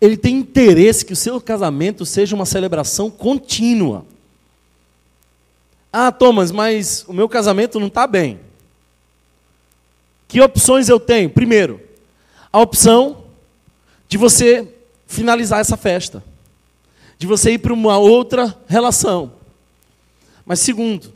[0.00, 4.04] Ele tem interesse que o seu casamento seja uma celebração contínua.
[5.92, 8.40] Ah, Thomas, mas o meu casamento não está bem.
[10.26, 11.30] Que opções eu tenho?
[11.30, 11.80] Primeiro,
[12.52, 13.24] a opção
[14.08, 14.68] de você
[15.06, 16.22] finalizar essa festa,
[17.18, 19.32] de você ir para uma outra relação.
[20.44, 21.12] Mas segundo,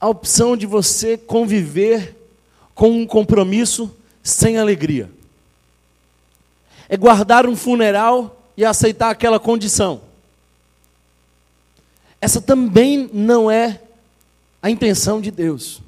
[0.00, 2.16] a opção de você conviver
[2.74, 5.10] com um compromisso sem alegria.
[6.92, 10.02] É guardar um funeral e aceitar aquela condição.
[12.20, 13.80] Essa também não é
[14.60, 15.80] a intenção de Deus.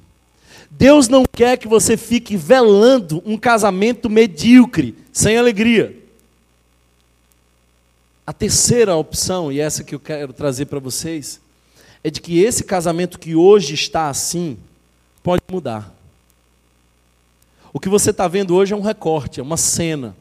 [0.70, 5.94] Deus não quer que você fique velando um casamento medíocre, sem alegria.
[8.26, 11.38] A terceira opção, e essa que eu quero trazer para vocês,
[12.02, 14.56] é de que esse casamento que hoje está assim,
[15.22, 15.94] pode mudar.
[17.74, 20.16] O que você está vendo hoje é um recorte, é uma cena.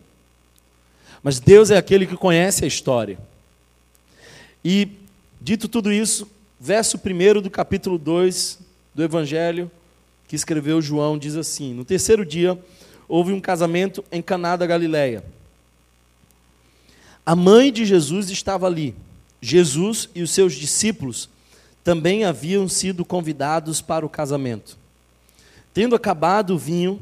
[1.24, 3.18] Mas Deus é aquele que conhece a história.
[4.64, 4.90] E,
[5.40, 6.28] dito tudo isso,
[6.60, 8.60] verso 1 do capítulo 2
[8.94, 9.72] do Evangelho,
[10.28, 12.62] que escreveu João, diz assim: No terceiro dia,
[13.08, 15.24] houve um casamento em Caná da Galileia.
[17.26, 18.94] A mãe de Jesus estava ali.
[19.42, 21.30] Jesus e os seus discípulos
[21.84, 24.78] também haviam sido convidados para o casamento.
[25.74, 27.02] Tendo acabado o vinho,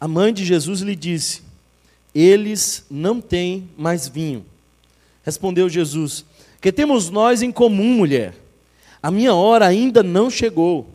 [0.00, 1.43] a mãe de Jesus lhe disse:
[2.14, 4.44] Eles não têm mais vinho.
[5.24, 6.24] Respondeu Jesus:
[6.60, 8.34] Que temos nós em comum, mulher?
[9.02, 10.88] A minha hora ainda não chegou.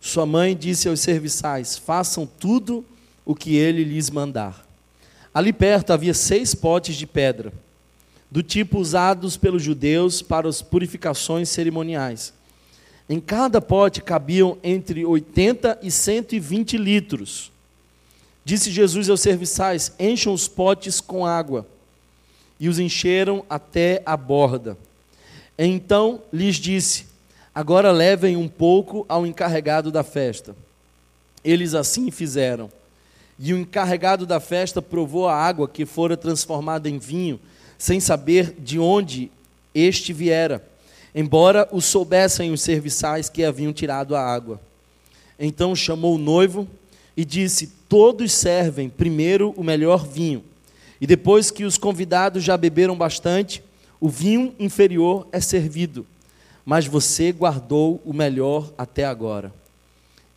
[0.00, 2.84] Sua mãe disse aos serviçais: Façam tudo
[3.24, 4.66] o que ele lhes mandar.
[5.34, 7.52] Ali perto havia seis potes de pedra,
[8.30, 12.32] do tipo usados pelos judeus para as purificações cerimoniais.
[13.08, 17.52] Em cada pote cabiam entre 80 e 120 litros.
[18.48, 21.66] Disse Jesus aos serviçais: Encham os potes com água.
[22.58, 24.74] E os encheram até a borda.
[25.58, 27.04] Então lhes disse:
[27.54, 30.56] Agora levem um pouco ao encarregado da festa.
[31.44, 32.70] Eles assim fizeram.
[33.38, 37.38] E o encarregado da festa provou a água que fora transformada em vinho,
[37.76, 39.30] sem saber de onde
[39.74, 40.66] este viera,
[41.14, 44.58] embora o soubessem os serviçais que haviam tirado a água.
[45.38, 46.66] Então chamou o noivo
[47.18, 50.42] e disse: Todos servem primeiro o melhor vinho,
[50.98, 53.62] e depois que os convidados já beberam bastante,
[54.00, 56.06] o vinho inferior é servido
[56.68, 59.50] mas você guardou o melhor até agora.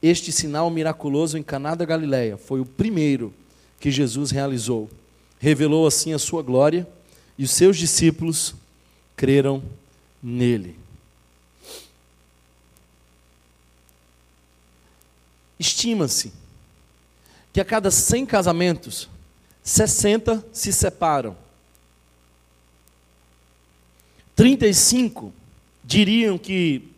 [0.02, 3.34] Este sinal miraculoso em Caná da Galileia foi o primeiro
[3.82, 4.90] que Jesus realizou.
[5.42, 6.88] Revelou assim a sua glória
[7.38, 8.56] e os seus discípulos
[9.14, 9.62] creram
[10.24, 10.80] nele.
[15.60, 16.32] Estima-se
[17.54, 19.10] que a cada 100 casamentos,
[19.64, 21.36] 60 se separam.
[24.36, 25.34] 35
[25.84, 26.90] diriam que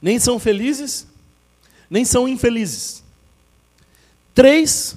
[0.00, 1.06] nem são felizes,
[1.88, 3.04] nem são infelizes.
[4.34, 4.96] Três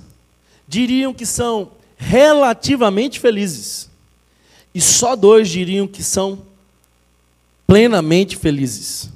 [0.68, 3.89] diriam que são relativamente felizes.
[4.74, 6.45] E só dois diriam que são
[7.68, 9.09] plenamente felizes.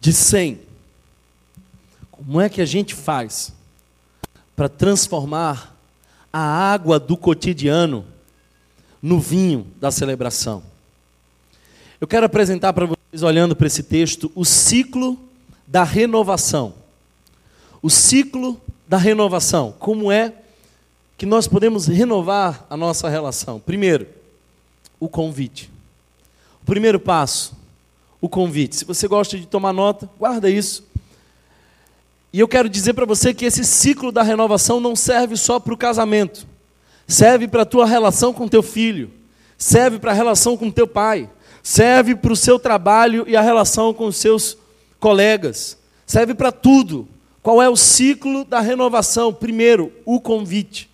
[0.00, 0.60] De cem.
[2.10, 3.52] Como é que a gente faz
[4.62, 5.76] para transformar
[6.32, 8.04] a água do cotidiano
[9.02, 10.62] no vinho da celebração?
[12.00, 15.18] Eu quero apresentar para vocês, olhando para esse texto, o ciclo
[15.66, 16.74] da renovação.
[17.82, 19.74] O ciclo da renovação.
[19.80, 20.32] Como é
[21.18, 23.58] que nós podemos renovar a nossa relação?
[23.58, 24.06] Primeiro,
[25.00, 25.72] o convite.
[26.62, 27.56] O primeiro passo,
[28.20, 28.76] o convite.
[28.76, 30.84] Se você gosta de tomar nota, guarda isso.
[32.32, 35.74] E eu quero dizer para você que esse ciclo da renovação não serve só para
[35.74, 36.46] o casamento.
[37.06, 39.10] Serve para a tua relação com teu filho,
[39.58, 41.28] serve para a relação com teu pai,
[41.62, 44.56] serve para o seu trabalho e a relação com os seus
[44.98, 45.76] colegas,
[46.06, 47.06] serve para tudo.
[47.42, 49.34] Qual é o ciclo da renovação?
[49.34, 50.88] Primeiro, o convite.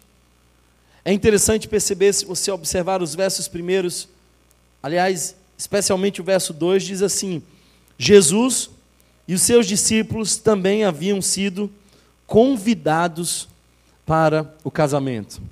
[1.05, 4.09] É interessante perceber, se você observar os versos primeiros,
[4.83, 7.43] aliás, especialmente o verso 2, diz assim:
[7.99, 8.71] Jesus
[9.29, 11.71] e os seus discípulos também haviam sido
[12.27, 13.47] convidados
[14.07, 15.43] para o casamento.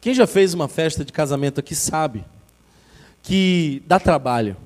[0.00, 2.24] Quem já fez uma festa de casamento aqui sabe
[3.22, 4.56] que dá trabalho.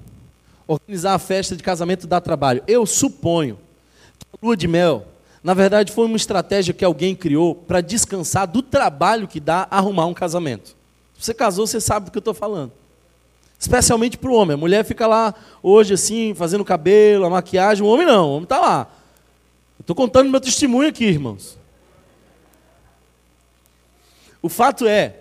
[0.66, 2.62] Organizar a festa de casamento dá trabalho.
[2.66, 3.59] Eu suponho
[4.18, 5.07] que a lua de mel,
[5.44, 10.07] na verdade, foi uma estratégia que alguém criou para descansar do trabalho que dá arrumar
[10.07, 10.74] um casamento.
[11.18, 12.72] Se você casou, você sabe do que eu estou falando.
[13.61, 14.54] Especialmente para o homem.
[14.54, 17.84] A mulher fica lá hoje assim, fazendo cabelo, a maquiagem.
[17.84, 18.90] O homem não, o homem está lá.
[19.78, 21.58] Estou contando meu testemunho aqui, irmãos.
[24.40, 25.16] O fato é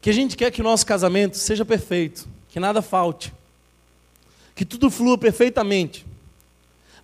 [0.00, 3.34] que a gente quer que o nosso casamento seja perfeito, que nada falte,
[4.54, 6.06] que tudo flua perfeitamente.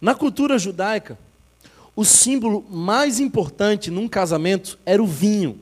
[0.00, 1.18] Na cultura judaica,
[1.94, 5.60] o símbolo mais importante num casamento era o vinho,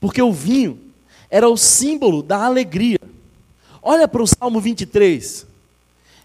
[0.00, 0.80] porque o vinho
[1.30, 2.99] era o símbolo da alegria.
[3.82, 5.46] Olha para o Salmo 23.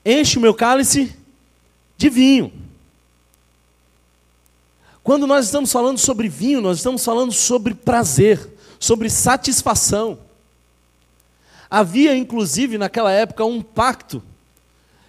[0.05, 1.15] Enche o meu cálice
[1.97, 2.51] de vinho.
[5.03, 10.19] Quando nós estamos falando sobre vinho, nós estamos falando sobre prazer sobre satisfação.
[11.69, 14.21] Havia, inclusive, naquela época, um pacto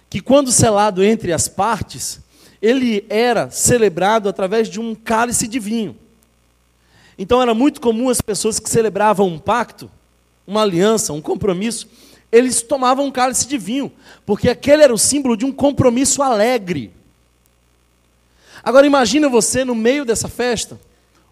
[0.09, 2.19] que, quando selado entre as partes,
[2.61, 5.95] ele era celebrado através de um cálice de vinho.
[7.17, 9.89] Então, era muito comum as pessoas que celebravam um pacto,
[10.45, 11.87] uma aliança, um compromisso,
[12.31, 13.91] eles tomavam um cálice de vinho,
[14.25, 16.93] porque aquele era o símbolo de um compromisso alegre.
[18.63, 20.79] Agora imagina você no meio dessa festa,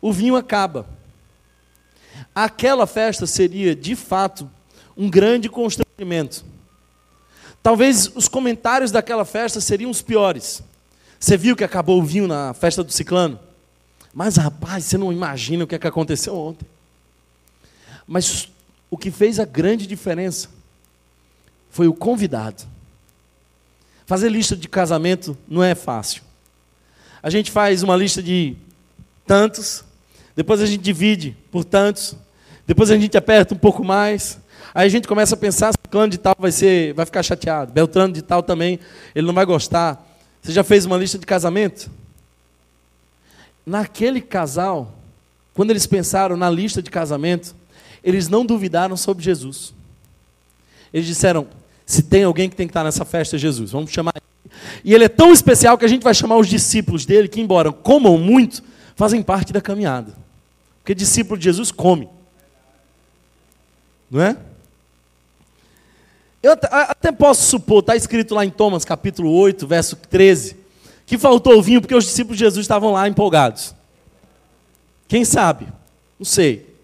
[0.01, 0.87] o vinho acaba
[2.35, 4.49] aquela festa seria, de fato,
[4.97, 6.43] um grande constrangimento.
[7.63, 10.61] Talvez os comentários daquela festa seriam os piores.
[11.17, 13.39] Você viu que acabou o vinho na festa do ciclano?
[14.13, 16.67] Mas, rapaz, você não imagina o que, é que aconteceu ontem.
[18.05, 18.49] Mas
[18.89, 20.49] o que fez a grande diferença
[21.75, 22.63] foi o convidado.
[24.05, 26.21] Fazer lista de casamento não é fácil.
[27.21, 28.55] A gente faz uma lista de
[29.27, 29.83] tantos,
[30.37, 32.15] depois a gente divide por tantos,
[32.65, 34.39] depois a gente aperta um pouco mais.
[34.73, 37.73] Aí a gente começa a pensar, clã de tal vai ser, vai ficar chateado.
[37.73, 38.79] Beltrano de tal também,
[39.13, 40.01] ele não vai gostar.
[40.41, 41.91] Você já fez uma lista de casamento?
[43.65, 44.93] Naquele casal,
[45.53, 47.53] quando eles pensaram na lista de casamento,
[48.01, 49.73] eles não duvidaram sobre Jesus.
[50.93, 51.45] Eles disseram:
[51.85, 53.71] se tem alguém que tem que estar nessa festa, é Jesus.
[53.71, 54.53] Vamos chamar ele.
[54.83, 57.71] E ele é tão especial que a gente vai chamar os discípulos dele, que, embora
[57.71, 58.63] comam muito,
[58.95, 60.13] fazem parte da caminhada.
[60.79, 62.09] Porque discípulo de Jesus come.
[64.09, 64.37] Não é?
[66.41, 70.55] Eu até posso supor, está escrito lá em Thomas capítulo 8, verso 13,
[71.05, 73.73] que faltou vinho porque os discípulos de Jesus estavam lá empolgados.
[75.07, 75.67] Quem sabe?
[76.19, 76.75] Não sei.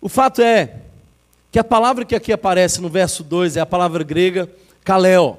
[0.00, 0.83] O fato é
[1.54, 4.50] que a palavra que aqui aparece no verso 2 é a palavra grega
[4.82, 5.38] kaleo.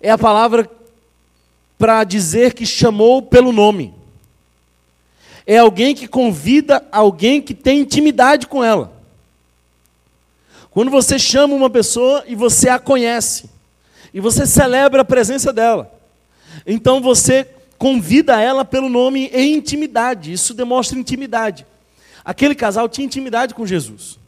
[0.00, 0.68] É a palavra
[1.78, 3.94] para dizer que chamou pelo nome.
[5.46, 8.92] É alguém que convida alguém que tem intimidade com ela.
[10.68, 13.48] Quando você chama uma pessoa e você a conhece,
[14.12, 15.96] e você celebra a presença dela,
[16.66, 21.64] então você convida ela pelo nome em intimidade, isso demonstra intimidade.
[22.24, 24.23] Aquele casal tinha intimidade com Jesus.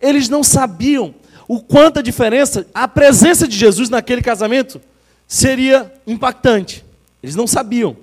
[0.00, 1.14] Eles não sabiam
[1.48, 4.80] o quanto a diferença, a presença de Jesus naquele casamento
[5.26, 6.84] seria impactante.
[7.22, 7.96] Eles não sabiam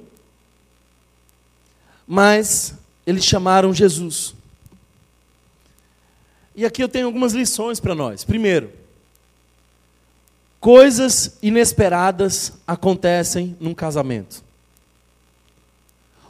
[2.08, 2.74] mas
[3.06, 4.34] eles chamaram Jesus.
[6.56, 8.24] E aqui eu tenho algumas lições para nós.
[8.24, 8.72] Primeiro,
[10.60, 14.42] coisas inesperadas acontecem num casamento.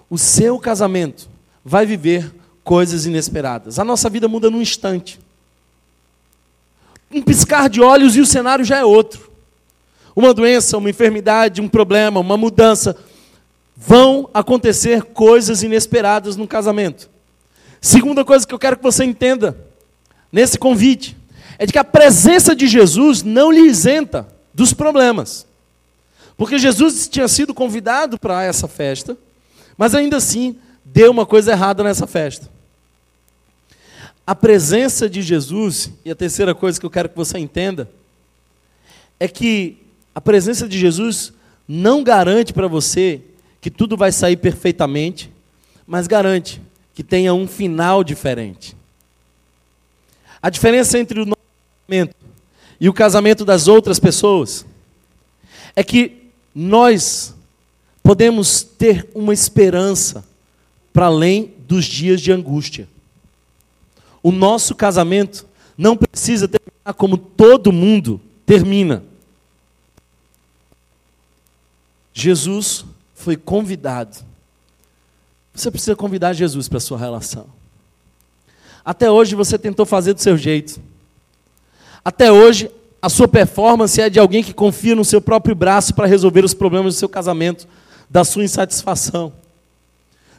[0.10, 1.30] O seu casamento
[1.64, 2.34] vai viver
[2.64, 3.78] coisas inesperadas.
[3.78, 5.20] A nossa vida muda num instante.
[7.12, 9.32] Um piscar de olhos e o cenário já é outro.
[10.16, 12.97] Uma doença, uma enfermidade, um problema, uma mudança,
[13.76, 17.10] vão acontecer coisas inesperadas no casamento.
[17.80, 19.58] Segunda coisa que eu quero que você entenda
[20.32, 21.16] nesse convite
[21.60, 25.45] é de que a presença de Jesus não lhe isenta dos problemas.
[26.36, 29.18] Porque Jesus tinha sido convidado para essa festa,
[29.78, 32.49] mas ainda assim, deu uma coisa errada nessa festa.
[34.28, 37.89] A presença de Jesus, e a terceira coisa que eu quero que você entenda,
[39.17, 39.78] é que
[40.13, 41.32] a presença de Jesus
[41.65, 43.21] não garante para você
[43.61, 45.32] que tudo vai sair perfeitamente,
[45.88, 46.61] mas garante
[46.93, 48.75] que tenha um final diferente.
[50.41, 51.38] A diferença entre o nosso
[51.88, 52.15] casamento
[52.82, 54.65] e o casamento das outras pessoas
[55.73, 57.34] é que nós
[58.03, 60.25] podemos ter uma esperança
[60.91, 62.89] para além dos dias de angústia.
[64.28, 65.47] O nosso casamento
[65.78, 69.01] não precisa terminar como todo mundo termina.
[72.13, 72.84] Jesus
[73.15, 74.17] foi convidado.
[75.53, 77.45] Você precisa convidar Jesus para a sua relação.
[78.84, 80.82] Até hoje você tentou fazer do seu jeito.
[82.03, 82.69] Até hoje
[83.01, 86.53] a sua performance é de alguém que confia no seu próprio braço para resolver os
[86.53, 87.65] problemas do seu casamento,
[88.09, 89.32] da sua insatisfação.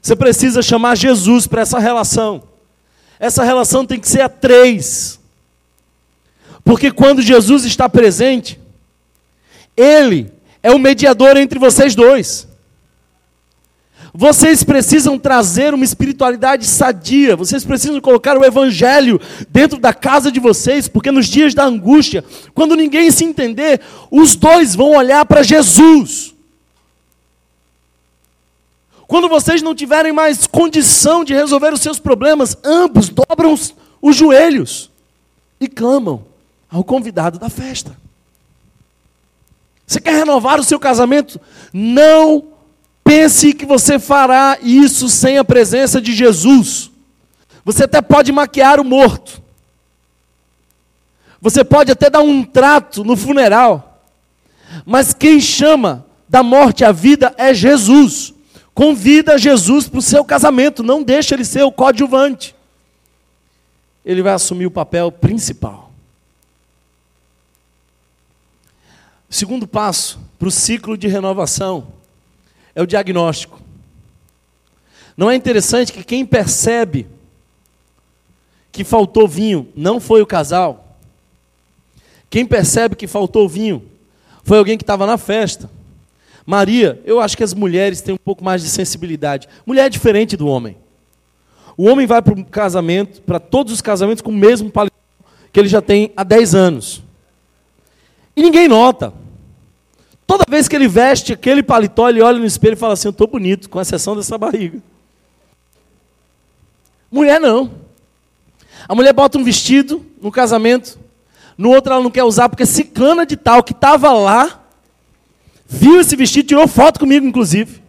[0.02, 2.57] Você precisa chamar Jesus para essa relação.
[3.20, 5.18] Essa relação tem que ser a três.
[6.64, 8.60] Porque quando Jesus está presente,
[9.76, 10.30] Ele
[10.62, 12.46] é o mediador entre vocês dois.
[14.14, 20.40] Vocês precisam trazer uma espiritualidade sadia, vocês precisam colocar o Evangelho dentro da casa de
[20.40, 25.42] vocês, porque nos dias da angústia, quando ninguém se entender, os dois vão olhar para
[25.42, 26.34] Jesus.
[29.08, 34.14] Quando vocês não tiverem mais condição de resolver os seus problemas, ambos dobram os, os
[34.14, 34.90] joelhos
[35.58, 36.26] e clamam
[36.70, 37.96] ao convidado da festa.
[39.86, 41.40] Você quer renovar o seu casamento?
[41.72, 42.44] Não
[43.02, 46.90] pense que você fará isso sem a presença de Jesus.
[47.64, 49.40] Você até pode maquiar o morto.
[51.40, 54.02] Você pode até dar um trato no funeral.
[54.84, 58.34] Mas quem chama da morte à vida é Jesus.
[58.78, 62.54] Convida Jesus para o seu casamento, não deixa ele ser o coadjuvante.
[64.04, 65.90] Ele vai assumir o papel principal.
[69.28, 71.88] O segundo passo para o ciclo de renovação
[72.72, 73.60] é o diagnóstico.
[75.16, 77.08] Não é interessante que quem percebe
[78.70, 80.96] que faltou vinho não foi o casal?
[82.30, 83.84] Quem percebe que faltou vinho
[84.44, 85.68] foi alguém que estava na festa.
[86.48, 89.46] Maria, eu acho que as mulheres têm um pouco mais de sensibilidade.
[89.66, 90.78] Mulher é diferente do homem.
[91.76, 94.96] O homem vai para um casamento, para todos os casamentos, com o mesmo paletó
[95.52, 97.02] que ele já tem há 10 anos.
[98.34, 99.12] E ninguém nota.
[100.26, 103.12] Toda vez que ele veste aquele paletó, ele olha no espelho e fala assim: Eu
[103.12, 104.82] estou bonito, com exceção dessa barriga.
[107.12, 107.72] Mulher não.
[108.88, 110.98] A mulher bota um vestido no casamento,
[111.58, 114.57] no outro ela não quer usar, porque ciclana de tal que estava lá,
[115.68, 117.82] viu esse vestido, tirou foto comigo, inclusive.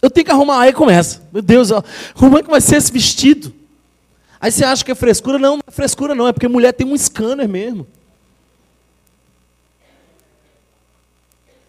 [0.00, 1.22] Eu tenho que arrumar, aí começa.
[1.30, 1.82] Meu Deus, ó,
[2.14, 3.52] como é que vai ser esse vestido?
[4.40, 5.38] Aí você acha que é frescura?
[5.38, 7.86] Não, não é frescura, não, é porque mulher tem um scanner mesmo.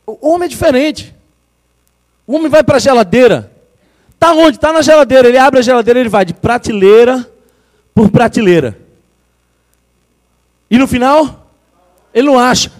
[0.06, 1.14] O homem é diferente.
[2.26, 3.52] O homem vai para a geladeira.
[4.14, 4.58] Está onde?
[4.58, 5.28] Está na geladeira.
[5.28, 7.30] Ele abre a geladeira, ele vai de prateleira
[7.94, 8.78] por prateleira.
[10.70, 11.52] E no final,
[12.14, 12.72] ele não acha.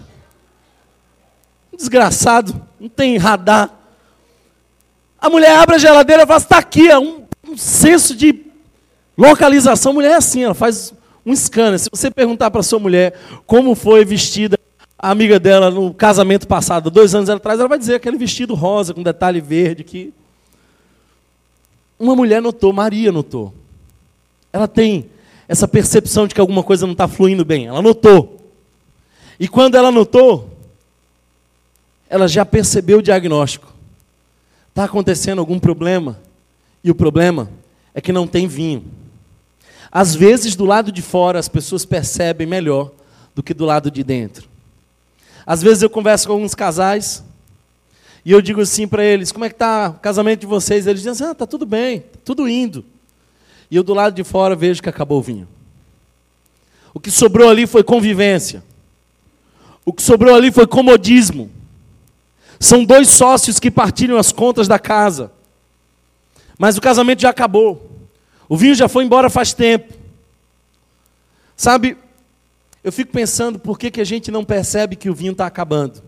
[1.78, 3.70] Desgraçado, não tem radar.
[5.20, 8.46] A mulher abre a geladeira e fala: está aqui, é um, um senso de
[9.16, 9.92] localização.
[9.92, 10.92] A mulher é assim, ela faz
[11.24, 11.78] um scanner.
[11.78, 13.14] Se você perguntar para sua mulher
[13.46, 14.58] como foi vestida
[14.98, 18.92] a amiga dela no casamento passado, dois anos atrás, ela vai dizer aquele vestido rosa
[18.92, 20.12] com detalhe verde que
[21.96, 23.54] uma mulher notou, Maria notou.
[24.52, 25.10] Ela tem
[25.46, 27.66] essa percepção de que alguma coisa não está fluindo bem.
[27.66, 28.36] Ela notou.
[29.38, 30.57] E quando ela notou,
[32.08, 33.72] ela já percebeu o diagnóstico.
[34.68, 36.18] Está acontecendo algum problema.
[36.82, 37.50] E o problema
[37.94, 38.84] é que não tem vinho.
[39.90, 42.92] Às vezes, do lado de fora, as pessoas percebem melhor
[43.34, 44.48] do que do lado de dentro.
[45.46, 47.24] Às vezes eu converso com alguns casais
[48.24, 50.86] e eu digo assim para eles: como é que está o casamento de vocês?
[50.86, 52.84] Eles dizem assim: ah, está tudo bem, tá tudo indo.
[53.70, 55.48] E eu do lado de fora vejo que acabou o vinho.
[56.92, 58.62] O que sobrou ali foi convivência.
[59.84, 61.50] O que sobrou ali foi comodismo.
[62.60, 65.30] São dois sócios que partilham as contas da casa.
[66.58, 67.90] Mas o casamento já acabou.
[68.48, 69.94] O vinho já foi embora faz tempo.
[71.56, 71.96] Sabe,
[72.82, 76.02] eu fico pensando por que, que a gente não percebe que o vinho está acabando.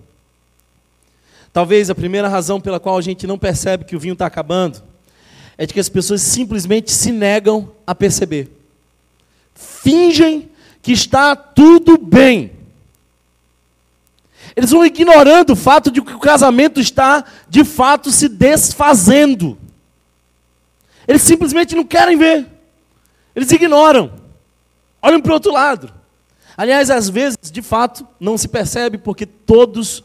[1.52, 4.82] Talvez a primeira razão pela qual a gente não percebe que o vinho está acabando
[5.58, 8.50] é de que as pessoas simplesmente se negam a perceber.
[9.54, 10.48] Fingem
[10.80, 12.52] que está tudo bem.
[14.56, 19.58] Eles vão ignorando o fato de que o casamento está, de fato, se desfazendo.
[21.06, 22.46] Eles simplesmente não querem ver.
[23.34, 24.12] Eles ignoram.
[25.02, 25.92] Olham para o outro lado.
[26.56, 30.04] Aliás, às vezes, de fato, não se percebe porque todos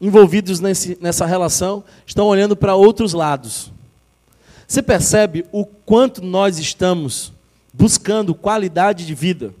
[0.00, 3.70] envolvidos nesse, nessa relação estão olhando para outros lados.
[4.66, 7.32] Você percebe o quanto nós estamos
[7.72, 9.54] buscando qualidade de vida?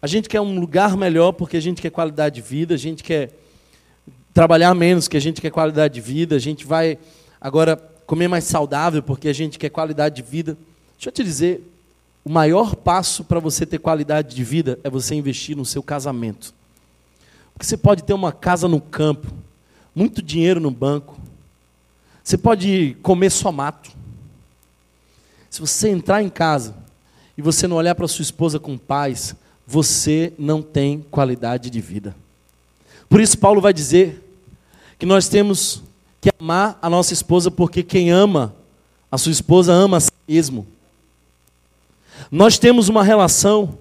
[0.00, 3.02] A gente quer um lugar melhor porque a gente quer qualidade de vida, a gente
[3.02, 3.32] quer
[4.32, 6.98] trabalhar menos porque a gente quer qualidade de vida, a gente vai
[7.40, 7.76] agora
[8.06, 10.56] comer mais saudável porque a gente quer qualidade de vida.
[10.96, 11.68] Deixa eu te dizer,
[12.24, 16.54] o maior passo para você ter qualidade de vida é você investir no seu casamento.
[17.52, 19.26] Porque você pode ter uma casa no campo,
[19.92, 21.18] muito dinheiro no banco,
[22.22, 23.90] você pode comer só mato.
[25.50, 26.76] Se você entrar em casa
[27.36, 29.34] e você não olhar para sua esposa com paz,
[29.70, 32.16] você não tem qualidade de vida.
[33.06, 34.24] Por isso, Paulo vai dizer
[34.98, 35.82] que nós temos
[36.22, 38.54] que amar a nossa esposa, porque quem ama
[39.12, 40.66] a sua esposa ama a si mesmo.
[42.30, 43.78] Nós temos uma relação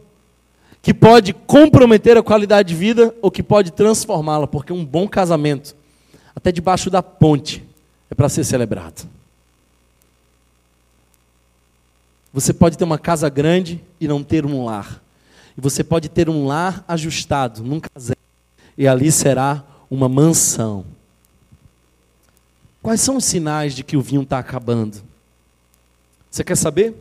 [0.81, 5.73] que pode comprometer a qualidade de vida ou que pode transformá-la, porque um bom casamento,
[6.35, 7.63] até debaixo da ponte,
[8.11, 9.07] é para ser celebrado.
[12.33, 15.06] Você pode ter uma casa grande e não ter um lar.
[15.57, 18.19] E você pode ter um lar ajustado num caseiro,
[18.77, 20.85] e ali será uma mansão.
[22.81, 25.01] Quais são os sinais de que o vinho está acabando?
[26.29, 26.95] Você quer saber?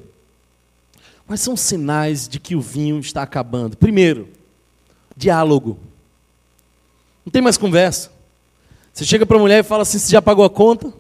[1.27, 3.77] Quais são os sinais de que o vinho está acabando?
[3.77, 4.29] Primeiro,
[5.17, 5.79] diálogo.
[7.25, 8.11] Não tem mais conversa.
[8.93, 10.93] Você chega para a mulher e fala assim: Você já pagou a conta?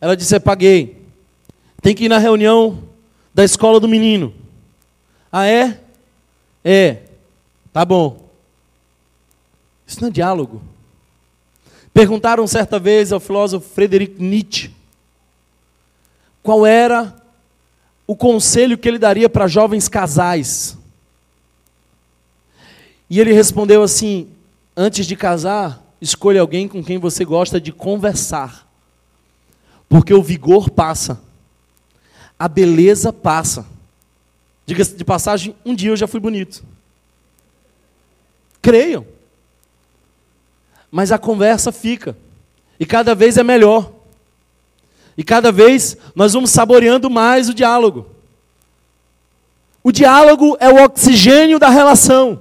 [0.00, 1.02] Ela disse: é, Paguei.
[1.80, 2.82] Tem que ir na reunião
[3.32, 4.34] da escola do menino.
[5.38, 5.78] Ah, é?
[6.64, 7.02] É.
[7.70, 8.30] Tá bom.
[9.86, 10.62] Isso não é diálogo.
[11.92, 14.74] Perguntaram certa vez ao filósofo Friedrich Nietzsche
[16.42, 17.14] qual era
[18.06, 20.78] o conselho que ele daria para jovens casais.
[23.10, 24.30] E ele respondeu assim:
[24.74, 28.66] antes de casar, escolha alguém com quem você gosta de conversar.
[29.86, 31.20] Porque o vigor passa,
[32.38, 33.75] a beleza passa.
[34.66, 36.64] Diga-se de passagem, um dia eu já fui bonito.
[38.60, 39.06] Creiam
[40.96, 42.16] mas a conversa fica.
[42.80, 43.92] E cada vez é melhor.
[45.14, 48.06] E cada vez nós vamos saboreando mais o diálogo.
[49.84, 52.40] O diálogo é o oxigênio da relação.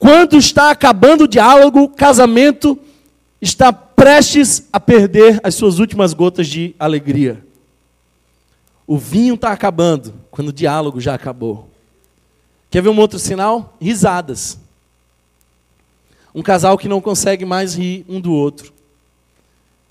[0.00, 2.76] Quando está acabando o diálogo, o casamento
[3.40, 7.43] está prestes a perder as suas últimas gotas de alegria.
[8.86, 11.68] O vinho está acabando quando o diálogo já acabou.
[12.70, 13.76] Quer ver um outro sinal?
[13.80, 14.58] Risadas.
[16.34, 18.72] Um casal que não consegue mais rir um do outro.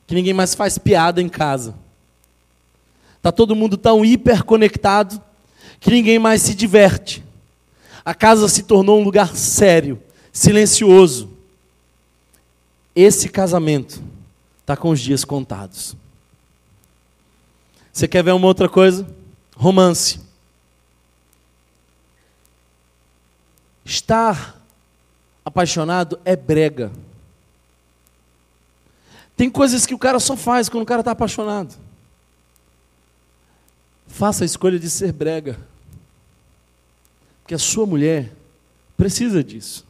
[0.05, 1.75] Que ninguém mais faz piada em casa.
[3.17, 5.21] Está todo mundo tão hiperconectado
[5.79, 7.23] que ninguém mais se diverte.
[8.03, 11.29] A casa se tornou um lugar sério, silencioso.
[12.93, 14.03] Esse casamento
[14.59, 15.95] está com os dias contados.
[17.93, 19.07] Você quer ver uma outra coisa?
[19.55, 20.19] Romance.
[23.85, 24.59] Estar
[25.45, 26.91] apaixonado é brega.
[29.37, 31.75] Tem coisas que o cara só faz quando o cara está apaixonado.
[34.07, 35.59] Faça a escolha de ser brega.
[37.41, 38.31] Porque a sua mulher
[38.97, 39.85] precisa disso.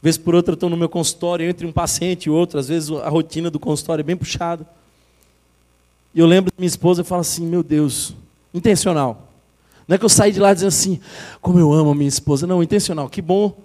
[0.00, 3.08] Vez por outra, estou no meu consultório, entre um paciente e outro, às vezes a
[3.08, 4.66] rotina do consultório é bem puxada.
[6.14, 8.14] E eu lembro da minha esposa e falo assim: meu Deus,
[8.52, 9.28] intencional.
[9.86, 11.00] Não é que eu saí de lá dizendo assim,
[11.40, 12.46] como eu amo a minha esposa.
[12.46, 13.08] Não, intencional.
[13.08, 13.56] Que bom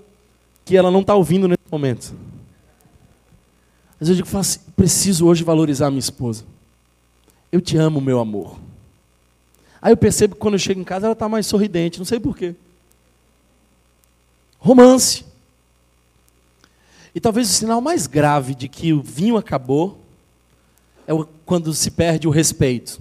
[0.65, 2.13] que ela não está ouvindo nesse momento.
[3.99, 6.45] Mas eu digo, assim, preciso hoje valorizar minha esposa.
[7.51, 8.57] Eu te amo, meu amor.
[9.81, 12.19] Aí eu percebo que quando eu chego em casa ela está mais sorridente, não sei
[12.19, 12.55] porquê.
[14.59, 15.23] Romance.
[17.13, 19.99] E talvez o sinal mais grave de que o vinho acabou
[21.07, 21.11] é
[21.45, 22.99] quando se perde o respeito.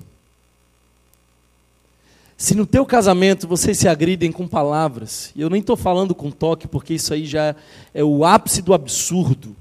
[2.37, 6.31] Se no teu casamento vocês se agridem com palavras, e eu nem estou falando com
[6.31, 7.57] toque, porque isso aí já
[7.93, 9.57] é o ápice do absurdo.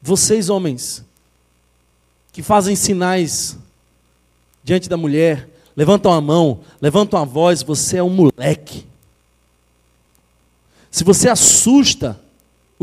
[0.00, 1.02] Vocês, homens,
[2.32, 3.56] que fazem sinais
[4.62, 8.86] diante da mulher, levantam a mão, levantam a voz, você é um moleque.
[10.90, 12.20] Se você assusta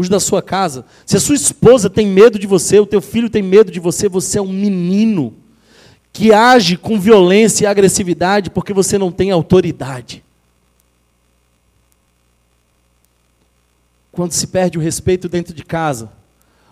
[0.02, 3.30] os da sua casa, se a sua esposa tem medo de você, o teu filho
[3.30, 5.34] tem medo de você, você é um menino
[6.12, 10.24] que age com violência e agressividade porque você não tem autoridade.
[14.12, 16.12] Quando se perde o respeito dentro de casa,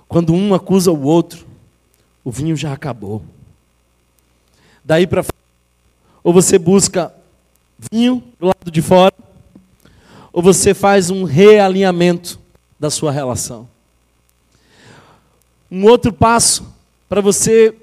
[0.08, 1.46] quando um acusa o outro,
[2.24, 3.24] o vinho já acabou.
[4.84, 5.24] Daí para
[6.22, 7.14] ou você busca
[7.92, 9.16] vinho do lado de fora,
[10.34, 12.40] ou você faz um realinhamento
[12.80, 13.68] da sua relação.
[15.70, 16.66] Um outro passo
[17.08, 17.76] para você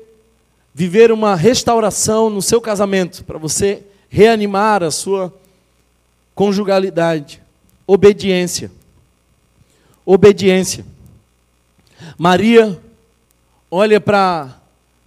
[0.74, 5.32] viver uma restauração no seu casamento, para você reanimar a sua
[6.34, 7.42] conjugalidade,
[7.86, 8.70] obediência.
[10.04, 10.84] Obediência.
[12.18, 12.80] Maria
[13.70, 14.60] olha para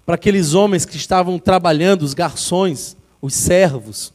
[0.08, 4.12] aqueles homens que estavam trabalhando, os garçons, os servos,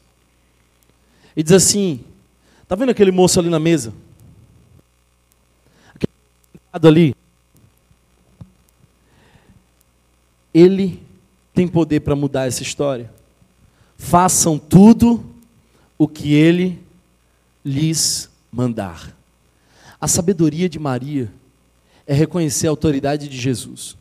[1.37, 2.01] e diz assim:
[2.62, 3.93] Está vendo aquele moço ali na mesa?
[6.83, 7.14] Ali.
[10.53, 11.01] Ele
[11.53, 13.12] tem poder para mudar essa história.
[13.97, 15.25] Façam tudo
[15.97, 16.83] o que ele
[17.64, 19.16] lhes mandar.
[20.01, 21.31] A sabedoria de Maria
[22.07, 23.97] é reconhecer a autoridade de Jesus.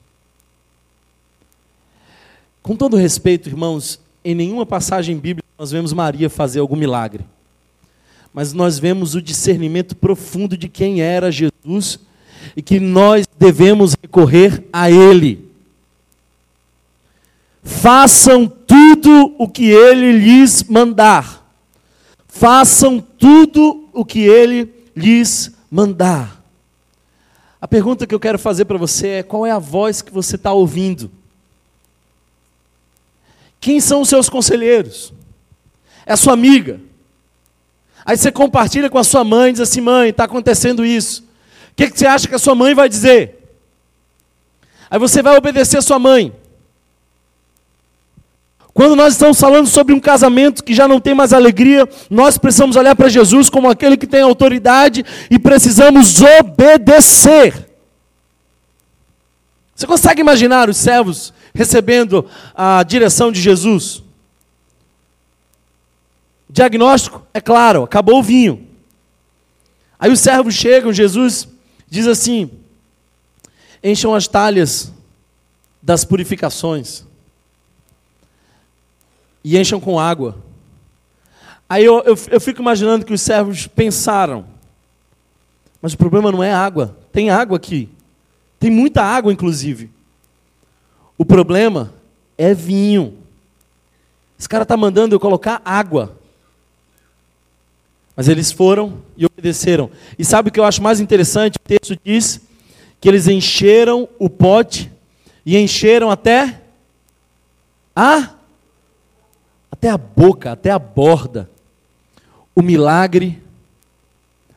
[2.61, 7.24] Com todo respeito, irmãos, em nenhuma passagem bíblica nós vemos Maria fazer algum milagre.
[8.34, 11.99] Mas nós vemos o discernimento profundo de quem era Jesus
[12.55, 15.49] e que nós devemos recorrer a Ele.
[17.63, 21.43] Façam tudo o que Ele lhes mandar.
[22.27, 26.43] Façam tudo o que Ele lhes mandar.
[27.61, 30.35] A pergunta que eu quero fazer para você é: qual é a voz que você
[30.35, 31.09] está ouvindo?
[33.61, 35.13] Quem são os seus conselheiros?
[36.05, 36.81] É a sua amiga.
[38.05, 41.23] Aí você compartilha com a sua mãe, diz assim: mãe, está acontecendo isso.
[41.74, 43.39] O que, que você acha que a sua mãe vai dizer?
[44.91, 46.32] Aí você vai obedecer a sua mãe.
[48.71, 52.76] Quando nós estamos falando sobre um casamento que já não tem mais alegria, nós precisamos
[52.76, 57.69] olhar para Jesus como aquele que tem autoridade e precisamos obedecer.
[59.76, 64.03] Você consegue imaginar os servos recebendo a direção de Jesus?
[66.47, 68.67] Diagnóstico, é claro, acabou o vinho.
[69.99, 71.47] Aí os servos chegam, Jesus
[71.93, 72.49] diz assim:
[73.83, 74.91] encham as talhas
[75.79, 77.05] das purificações
[79.43, 80.43] e encham com água.
[81.69, 84.43] Aí eu, eu, eu fico imaginando que os servos pensaram,
[85.79, 87.87] mas o problema não é água, tem água aqui,
[88.59, 89.91] tem muita água inclusive.
[91.15, 91.93] O problema
[92.35, 93.19] é vinho.
[94.39, 96.17] Esse cara está mandando eu colocar água.
[98.16, 99.89] Mas eles foram e obedeceram.
[100.18, 101.57] E sabe o que eu acho mais interessante?
[101.57, 102.41] O texto diz
[103.01, 104.91] que eles encheram o pote
[105.45, 106.61] e encheram até
[107.95, 108.36] a
[109.72, 111.49] até a boca, até a borda.
[112.55, 113.41] O milagre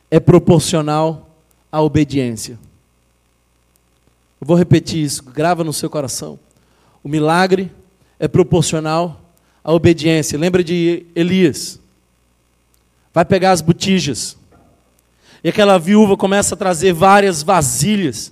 [0.09, 1.35] é proporcional
[1.71, 2.57] à obediência.
[4.39, 6.39] Eu vou repetir isso, grava no seu coração.
[7.03, 7.71] O milagre
[8.19, 9.19] é proporcional
[9.63, 10.37] à obediência.
[10.37, 11.79] Lembra de Elias?
[13.17, 14.37] Vai pegar as botijas.
[15.43, 18.31] E aquela viúva começa a trazer várias vasilhas.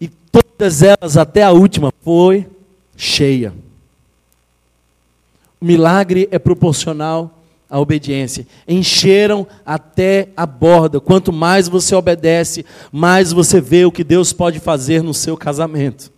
[0.00, 2.48] E todas elas, até a última, foi
[2.96, 3.52] cheia.
[5.60, 8.46] O milagre é proporcional à obediência.
[8.66, 10.98] Encheram até a borda.
[10.98, 16.10] Quanto mais você obedece, mais você vê o que Deus pode fazer no seu casamento.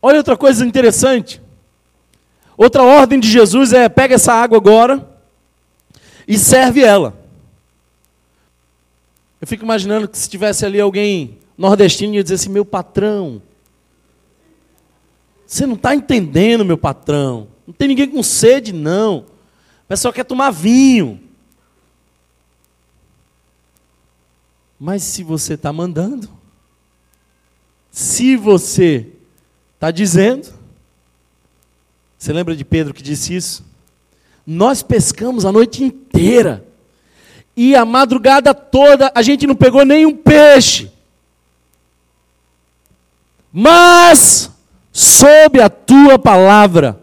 [0.00, 1.42] Olha outra coisa interessante.
[2.58, 5.08] Outra ordem de Jesus é: pega essa água agora
[6.26, 7.18] e serve ela.
[9.40, 13.40] Eu fico imaginando que se tivesse ali alguém nordestino ia dizer assim: meu patrão,
[15.46, 17.48] você não está entendendo, meu patrão.
[17.66, 19.20] Não tem ninguém com sede, não.
[19.84, 21.18] O pessoal quer tomar vinho.
[24.78, 26.28] Mas se você está mandando,
[27.90, 29.14] se você
[29.78, 30.57] Está dizendo.
[32.18, 33.64] Você lembra de Pedro que disse isso?
[34.44, 36.64] Nós pescamos a noite inteira.
[37.56, 40.90] E a madrugada toda a gente não pegou nenhum peixe.
[43.52, 44.50] Mas,
[44.92, 47.00] sob a tua palavra,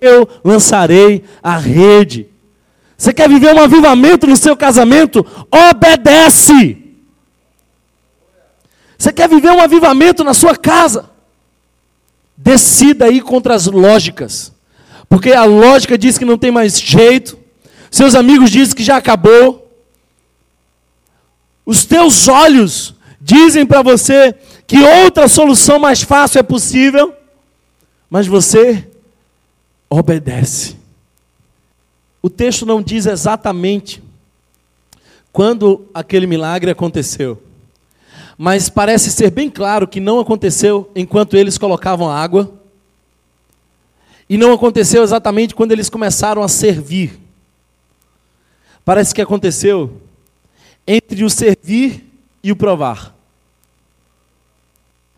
[0.00, 2.28] eu lançarei a rede.
[2.96, 5.24] Você quer viver um avivamento no seu casamento?
[5.50, 6.82] Obedece.
[8.98, 11.10] Você quer viver um avivamento na sua casa?
[12.36, 14.52] Decida ir contra as lógicas.
[15.08, 17.38] Porque a lógica diz que não tem mais jeito.
[17.90, 19.70] Seus amigos dizem que já acabou.
[21.64, 24.34] Os teus olhos dizem para você
[24.66, 27.14] que outra solução mais fácil é possível.
[28.10, 28.86] Mas você
[29.88, 30.76] obedece.
[32.20, 34.02] O texto não diz exatamente
[35.32, 37.40] quando aquele milagre aconteceu.
[38.36, 42.52] Mas parece ser bem claro que não aconteceu enquanto eles colocavam água,
[44.28, 47.18] e não aconteceu exatamente quando eles começaram a servir.
[48.84, 50.00] Parece que aconteceu
[50.86, 52.04] entre o servir
[52.42, 53.14] e o provar.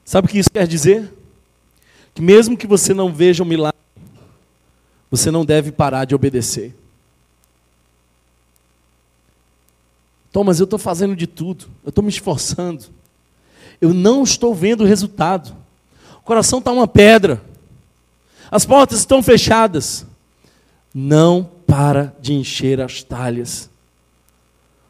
[0.04, 1.12] Sabe o que isso quer dizer?
[2.14, 3.78] Que mesmo que você não veja um milagre,
[5.10, 6.74] você não deve parar de obedecer.
[10.32, 12.84] Thomas, eu estou fazendo de tudo, eu estou me esforçando,
[13.80, 15.54] eu não estou vendo o resultado.
[16.18, 17.42] O coração está uma pedra,
[18.50, 20.06] as portas estão fechadas.
[20.94, 23.68] Não para de encher as talhas,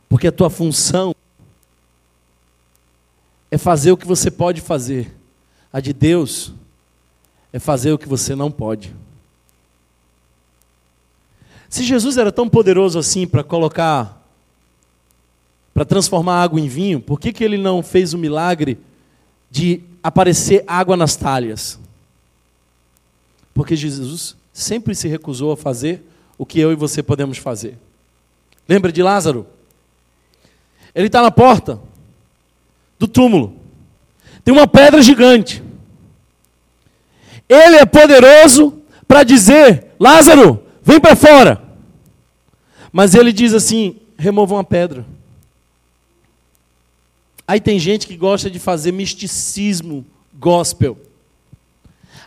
[0.08, 1.14] porque a tua função
[3.50, 5.14] é fazer o que você pode fazer,
[5.72, 6.52] a de Deus
[7.52, 8.94] é fazer o que você não pode.
[11.68, 14.17] Se Jesus era tão poderoso assim para colocar
[15.78, 18.76] para transformar água em vinho, por que, que ele não fez o milagre
[19.48, 21.78] de aparecer água nas talhas?
[23.54, 26.02] Porque Jesus sempre se recusou a fazer
[26.36, 27.78] o que eu e você podemos fazer.
[28.68, 29.46] Lembra de Lázaro?
[30.92, 31.78] Ele está na porta
[32.98, 33.54] do túmulo.
[34.42, 35.62] Tem uma pedra gigante.
[37.48, 41.62] Ele é poderoso para dizer: Lázaro, vem para fora.
[42.92, 45.06] Mas ele diz assim: removam a pedra.
[47.48, 50.98] Aí tem gente que gosta de fazer misticismo gospel.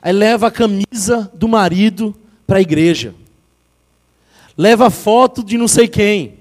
[0.02, 2.16] Aí leva a camisa do marido
[2.48, 3.14] para a igreja.
[4.58, 6.40] Leva foto de não sei quem.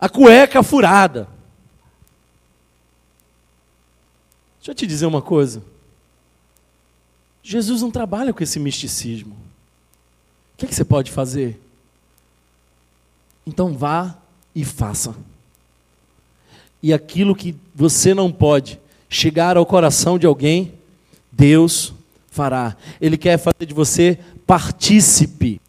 [0.00, 1.28] A cueca furada.
[4.58, 5.62] Deixa eu te dizer uma coisa.
[7.42, 9.34] Jesus não trabalha com esse misticismo.
[9.34, 11.60] O que, é que você pode fazer?
[13.46, 14.16] Então vá
[14.54, 15.14] e faça
[16.82, 20.74] e aquilo que você não pode chegar ao coração de alguém,
[21.32, 21.92] Deus
[22.30, 22.76] fará.
[23.00, 25.60] Ele quer fazer de você partícipe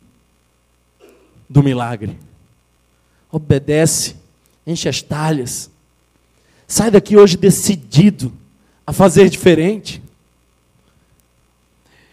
[1.50, 2.18] do milagre.
[3.32, 4.16] Obedece,
[4.66, 5.70] enche as talhas.
[6.68, 8.32] Sai daqui hoje decidido
[8.86, 10.02] a fazer diferente.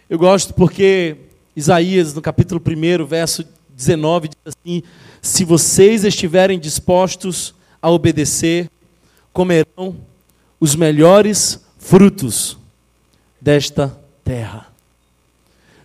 [0.08, 1.16] Eu gosto porque
[1.54, 3.44] Isaías, no capítulo 1, verso
[3.74, 4.82] 19, diz assim:
[5.20, 8.70] Se vocês estiverem dispostos a obedecer,
[9.36, 9.94] comerão
[10.58, 12.56] os melhores frutos
[13.38, 14.68] desta terra.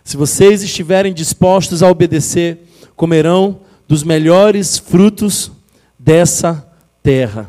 [0.02, 2.60] Se vocês estiverem dispostos a obedecer,
[2.96, 5.52] comerão dos melhores frutos
[5.98, 6.66] dessa
[7.02, 7.46] terra.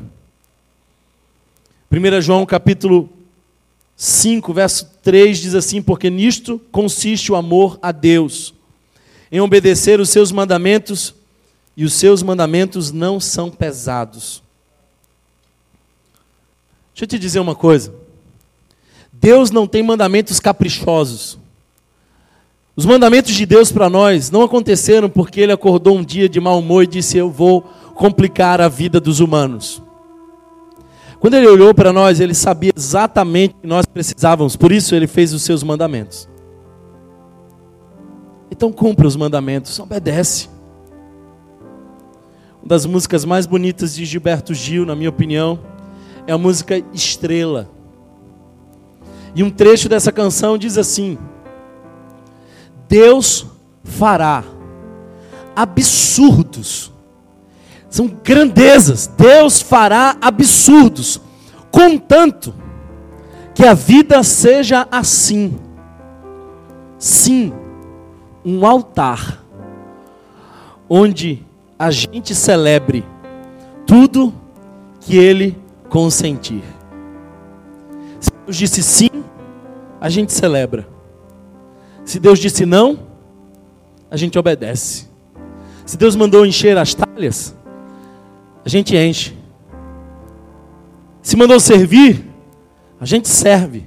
[1.90, 3.10] 1 João capítulo
[3.96, 8.54] 5, verso 3 diz assim: Porque nisto consiste o amor a Deus,
[9.32, 11.16] em obedecer os seus mandamentos,
[11.78, 14.43] e os seus mandamentos não são pesados.
[16.94, 17.94] Deixa eu te dizer uma coisa.
[19.12, 21.40] Deus não tem mandamentos caprichosos.
[22.76, 26.60] Os mandamentos de Deus para nós não aconteceram porque ele acordou um dia de mau
[26.60, 27.62] humor e disse: Eu vou
[27.96, 29.82] complicar a vida dos humanos.
[31.20, 35.08] Quando ele olhou para nós, ele sabia exatamente o que nós precisávamos, por isso ele
[35.08, 36.28] fez os seus mandamentos.
[38.52, 40.50] Então cumpra os mandamentos, obedece.
[42.62, 45.60] Uma das músicas mais bonitas de Gilberto Gil, na minha opinião,
[46.28, 47.70] é a música Estrela.
[49.36, 51.18] E um trecho dessa canção diz assim:
[52.88, 53.46] Deus
[53.84, 54.44] fará
[55.56, 56.92] absurdos,
[57.90, 61.20] são grandezas, Deus fará absurdos,
[61.72, 62.54] contanto
[63.54, 65.60] que a vida seja assim.
[66.98, 67.52] Sim,
[68.46, 69.44] um altar
[70.90, 71.46] onde
[71.78, 73.04] a gente celebre
[73.86, 74.34] tudo
[75.02, 75.63] que Ele
[75.94, 76.64] consentir.
[78.20, 79.24] Se Deus disse sim,
[80.02, 80.88] a gente celebra.
[82.04, 82.98] Se Deus disse não,
[84.10, 85.08] a gente obedece.
[85.86, 87.56] Se Deus mandou encher as talhas,
[88.66, 89.38] a gente enche.
[91.22, 92.26] Se mandou servir,
[93.00, 93.86] a gente serve.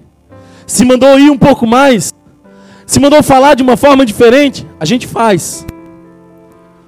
[0.64, 2.14] Se mandou ir um pouco mais,
[2.86, 5.66] se mandou falar de uma forma diferente, a gente faz.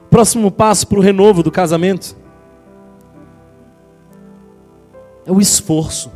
[0.08, 2.16] Próximo passo para o renovo do casamento
[5.28, 6.10] é o esforço.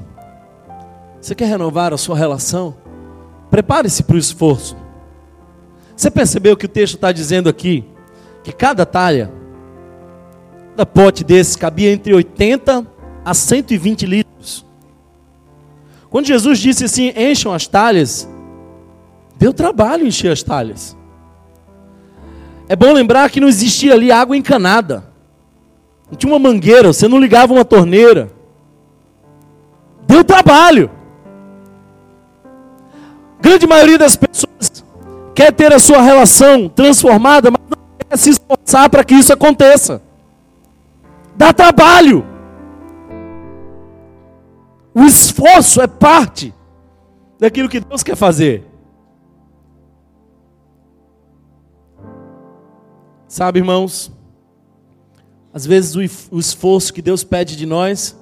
[1.20, 2.74] Você quer renovar a sua relação?
[3.50, 4.74] Prepare-se para o esforço.
[5.94, 7.84] Você percebeu que o texto está dizendo aqui
[8.42, 9.30] que cada talha,
[10.70, 12.86] cada pote desse cabia entre 80
[13.22, 14.64] a 120 litros.
[16.08, 18.26] Quando Jesus disse assim: encham as talhas,
[19.36, 20.96] deu trabalho encher as talhas.
[22.66, 25.04] É bom lembrar que não existia ali água encanada.
[26.10, 28.40] Não tinha uma mangueira, você não ligava uma torneira.
[30.12, 30.90] Deu trabalho.
[33.40, 34.84] Grande maioria das pessoas
[35.34, 40.02] quer ter a sua relação transformada, mas não quer se esforçar para que isso aconteça.
[41.34, 42.26] Dá trabalho.
[44.94, 46.54] O esforço é parte
[47.38, 48.66] daquilo que Deus quer fazer.
[53.26, 54.12] Sabe, irmãos,
[55.54, 55.96] às vezes
[56.30, 58.14] o esforço que Deus pede de nós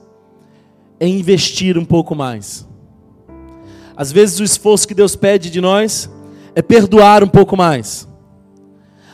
[1.01, 2.69] é investir um pouco mais.
[3.97, 6.11] Às vezes o esforço que Deus pede de nós
[6.55, 8.07] é perdoar um pouco mais.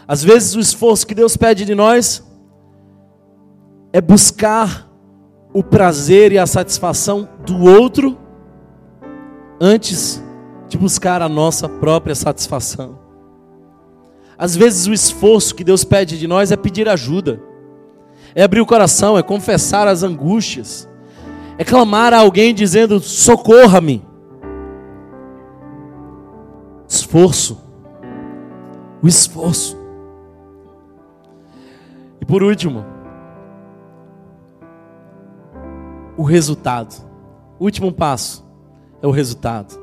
[0.07, 2.25] Às vezes o esforço que Deus pede de nós
[3.93, 4.91] é buscar
[5.55, 8.19] o prazer e a satisfação do outro
[9.61, 10.23] antes
[10.69, 12.99] de buscar a nossa própria satisfação.
[14.39, 17.41] Às vezes o esforço que Deus pede de nós é pedir ajuda,
[18.35, 20.87] é abrir o coração, é confessar as angústias,
[21.59, 24.05] é clamar a alguém dizendo: socorra-me.
[26.89, 27.61] Esforço,
[29.03, 29.77] o esforço.
[32.21, 32.85] E por último,
[36.17, 37.05] o resultado.
[37.59, 38.47] O último passo
[39.03, 39.79] é o resultado.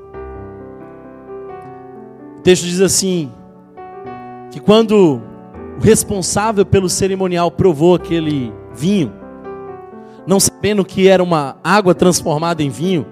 [2.38, 3.32] O texto diz assim:
[4.52, 5.20] que quando
[5.78, 9.23] o responsável pelo cerimonial provou aquele vinho,
[10.26, 13.06] não sabendo que era uma água transformada em vinho,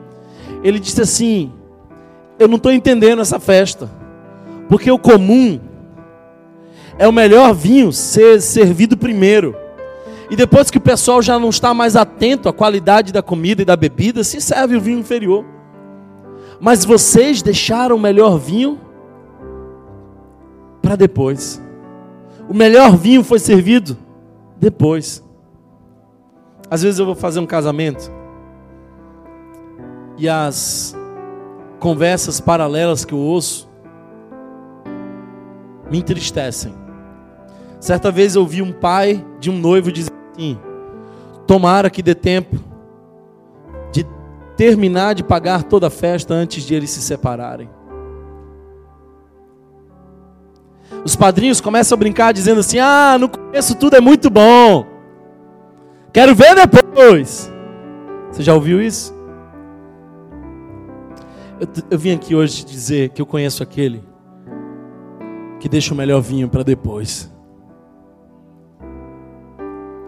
[0.64, 1.52] ele disse assim:
[2.40, 3.90] Eu não estou entendendo essa festa,
[4.70, 5.60] porque o comum
[6.98, 9.56] é o melhor vinho ser servido primeiro.
[10.30, 13.66] E depois que o pessoal já não está mais atento à qualidade da comida e
[13.66, 15.44] da bebida, se serve o vinho inferior.
[16.60, 18.80] Mas vocês deixaram o melhor vinho
[20.82, 21.62] para depois.
[22.48, 23.98] O melhor vinho foi servido
[24.58, 25.24] depois.
[26.72, 28.10] Às vezes eu vou fazer um casamento
[30.18, 30.96] e as
[31.82, 33.70] conversas paralelas que eu ouço
[35.90, 36.74] me entristecem.
[37.78, 40.58] Certa vez eu ouvi um pai de um noivo dizer assim:
[41.46, 42.58] Tomara que dê tempo
[43.92, 44.06] de
[44.56, 47.70] terminar de pagar toda a festa antes de eles se separarem.
[51.04, 54.91] Os padrinhos começam a brincar dizendo assim: Ah, no começo tudo é muito bom.
[56.14, 57.52] Quero ver depois.
[58.30, 59.14] Você já ouviu isso?
[61.60, 64.04] Eu, eu vim aqui hoje dizer que eu conheço aquele
[65.60, 67.32] que deixa o melhor vinho para depois.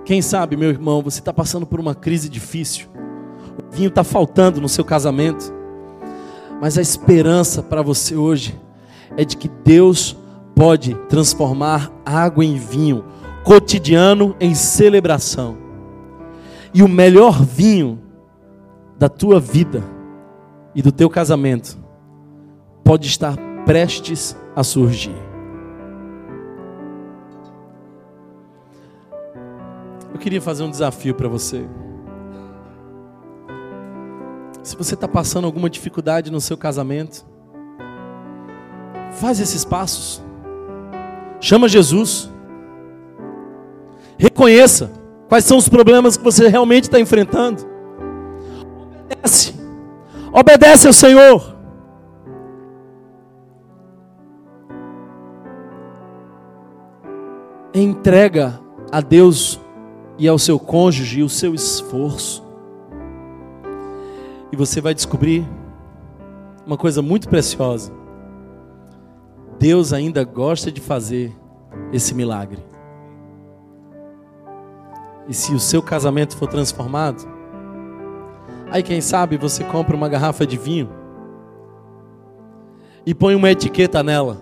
[0.04, 2.88] Quem sabe, meu irmão, você está passando por uma crise difícil.
[3.58, 5.54] O vinho está faltando no seu casamento.
[6.60, 8.60] Mas a esperança para você hoje
[9.16, 10.18] é de que Deus
[10.54, 13.06] pode transformar água em vinho,
[13.44, 15.63] cotidiano em celebração.
[16.74, 18.00] E o melhor vinho
[18.98, 19.84] da tua vida
[20.74, 21.78] e do teu casamento
[22.84, 25.16] pode estar prestes a surgir.
[30.12, 31.68] Eu queria fazer um desafio para você.
[34.64, 37.26] Se você está passando alguma dificuldade no seu casamento,
[39.12, 40.24] faz esses passos.
[41.40, 42.32] Chama Jesus.
[44.18, 45.03] Reconheça
[45.34, 47.66] quais são os problemas que você realmente está enfrentando.
[49.02, 49.56] Obedece.
[50.32, 51.56] Obedece ao Senhor.
[57.74, 58.60] Entrega
[58.92, 59.60] a Deus
[60.20, 62.44] e ao seu cônjuge o seu esforço.
[64.52, 65.50] E você vai descobrir
[66.64, 67.92] uma coisa muito preciosa.
[69.58, 71.36] Deus ainda gosta de fazer
[71.92, 72.73] esse milagre.
[75.28, 77.26] E se o seu casamento for transformado,
[78.70, 80.90] aí quem sabe você compra uma garrafa de vinho
[83.06, 84.42] e põe uma etiqueta nela.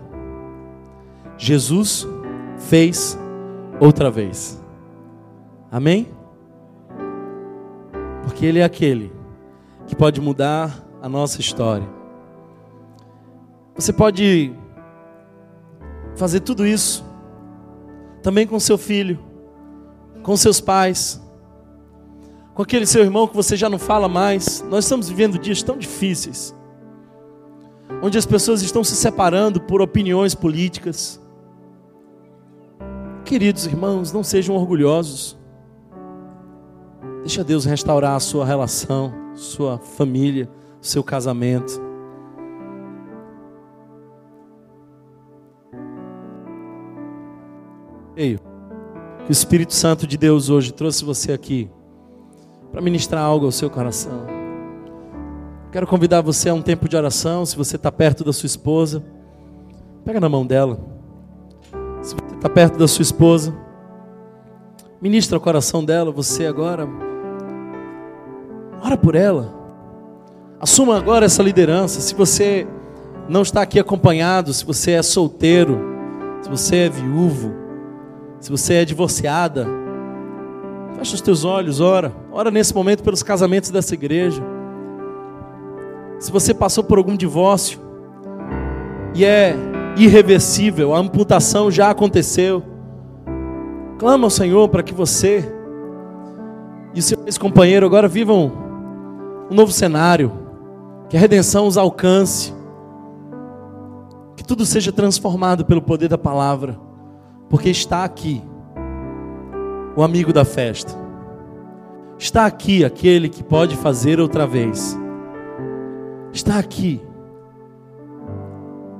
[1.36, 2.06] Jesus
[2.58, 3.18] fez
[3.80, 4.60] outra vez.
[5.70, 6.08] Amém?
[8.22, 9.12] Porque Ele é aquele
[9.86, 11.88] que pode mudar a nossa história.
[13.74, 14.54] Você pode
[16.14, 17.04] fazer tudo isso
[18.22, 19.18] também com seu filho,
[20.22, 21.20] com seus pais,
[22.54, 24.64] com aquele seu irmão que você já não fala mais.
[24.68, 26.54] Nós estamos vivendo dias tão difíceis,
[28.02, 31.20] onde as pessoas estão se separando por opiniões políticas.
[33.24, 35.38] Queridos irmãos, não sejam orgulhosos.
[37.20, 40.50] Deixa Deus restaurar a sua relação, sua família,
[40.80, 41.80] seu casamento.
[48.14, 48.51] Creio
[49.24, 51.70] que o Espírito Santo de Deus hoje trouxe você aqui
[52.72, 54.26] para ministrar algo ao seu coração.
[55.70, 57.46] Quero convidar você a um tempo de oração.
[57.46, 59.02] Se você está perto da sua esposa,
[60.04, 60.78] pega na mão dela.
[62.02, 63.54] Se você está perto da sua esposa,
[65.00, 66.10] ministra o coração dela.
[66.10, 66.88] Você agora,
[68.82, 69.54] ora por ela.
[70.60, 72.00] Assuma agora essa liderança.
[72.00, 72.66] Se você
[73.28, 75.78] não está aqui acompanhado, se você é solteiro,
[76.42, 77.61] se você é viúvo,
[78.42, 79.68] se você é divorciada,
[80.96, 82.12] fecha os teus olhos, ora.
[82.32, 84.42] Ora nesse momento pelos casamentos dessa igreja.
[86.18, 87.78] Se você passou por algum divórcio
[89.14, 89.54] e é
[89.96, 92.64] irreversível, a amputação já aconteceu,
[93.96, 95.48] clama ao Senhor para que você
[96.94, 98.50] e o seu ex-companheiro agora vivam
[99.48, 100.32] um novo cenário,
[101.08, 102.52] que a redenção os alcance,
[104.36, 106.76] que tudo seja transformado pelo poder da palavra,
[107.52, 108.42] porque está aqui
[109.94, 110.92] o amigo da festa,
[112.18, 115.00] está aqui aquele que pode fazer outra vez
[116.32, 117.00] está aqui.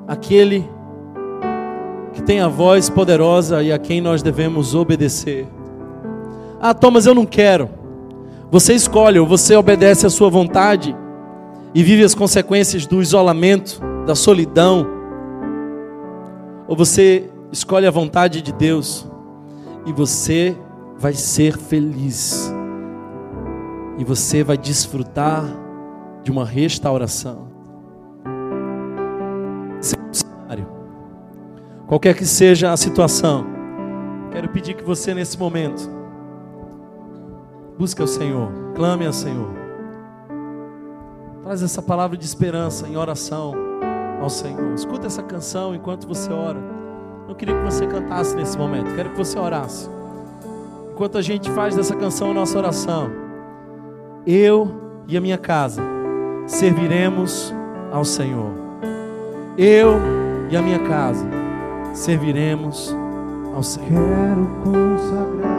[0.06, 0.68] Aquele
[2.12, 5.48] que tem a voz poderosa e a quem nós devemos obedecer.
[6.60, 7.70] Ah, Thomas, eu não quero.
[8.50, 10.94] Você escolhe, ou você obedece à sua vontade
[11.74, 14.86] e vive as consequências do isolamento, da solidão,
[16.68, 19.06] ou você escolhe a vontade de Deus
[19.86, 20.56] e você
[20.96, 22.52] vai ser feliz,
[23.98, 25.44] e você vai desfrutar
[26.22, 27.52] de uma restauração.
[31.88, 33.44] qualquer que seja a situação,
[34.30, 35.90] quero pedir que você nesse momento
[37.78, 39.50] busque o Senhor, clame ao Senhor.
[41.42, 43.52] Traz essa palavra de esperança em oração
[44.22, 44.72] ao Senhor.
[44.72, 46.81] Escuta essa canção enquanto você ora.
[47.32, 49.88] Não queria que você cantasse nesse momento, quero que você orasse.
[50.92, 53.10] Enquanto a gente faz dessa canção a nossa oração,
[54.26, 54.70] eu
[55.08, 55.82] e a minha casa
[56.46, 57.54] serviremos
[57.90, 58.52] ao Senhor.
[59.56, 59.94] Eu
[60.50, 61.26] e a minha casa
[61.94, 62.94] serviremos
[63.54, 63.88] ao Senhor.
[63.88, 65.51] Quero consagrar.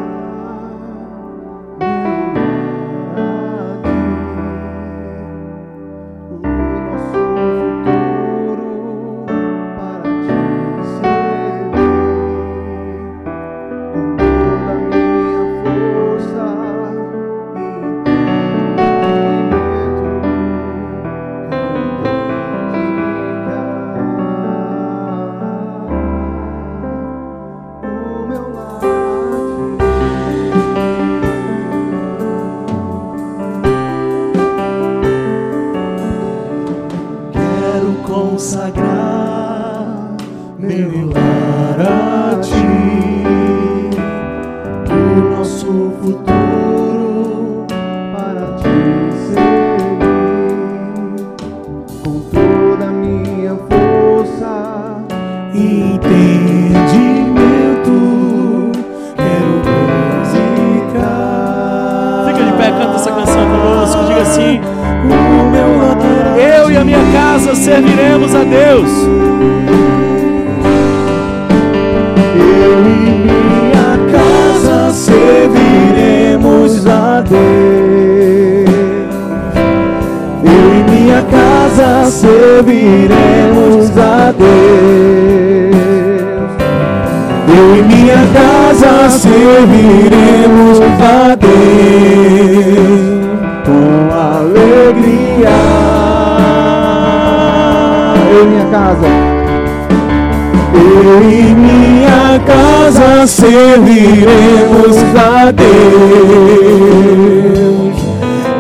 [104.03, 105.73] Serviremos a Deus.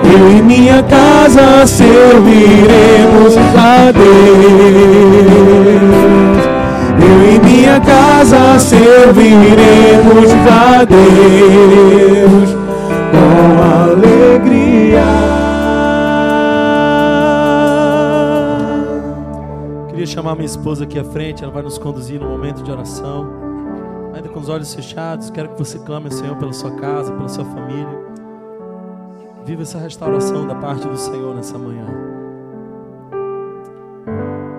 [0.03, 4.13] Eu e minha casa serviremos a Deus.
[7.01, 12.55] Eu e minha casa serviremos a Deus
[13.11, 13.61] com
[13.91, 15.03] alegria.
[19.89, 23.42] Queria chamar minha esposa aqui à frente, ela vai nos conduzir no momento de oração
[24.43, 28.03] os olhos fechados, quero que você clame ao Senhor pela sua casa, pela sua família.
[29.45, 31.85] Viva essa restauração da parte do Senhor nessa manhã.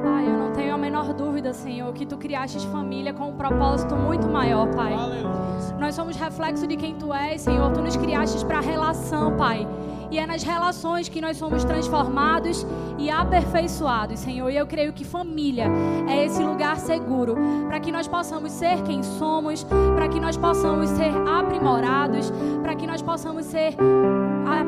[0.02, 3.94] Pai, eu não tenho a menor dúvida, Senhor, que tu criaste família com um propósito
[3.94, 4.94] muito maior, Pai.
[4.94, 5.76] Aleluia.
[5.78, 7.70] Nós somos reflexo de quem tu és, Senhor.
[7.72, 9.68] Tu nos criaste para relação, Pai.
[10.10, 12.66] E é nas relações que nós somos transformados
[12.98, 14.50] e aperfeiçoados, Senhor.
[14.50, 15.66] E eu creio que família
[16.08, 17.36] é esse lugar seguro
[17.68, 19.64] para que nós possamos ser quem somos,
[19.94, 22.32] para que nós possamos ser aprimorados,
[22.62, 23.74] para que nós possamos ser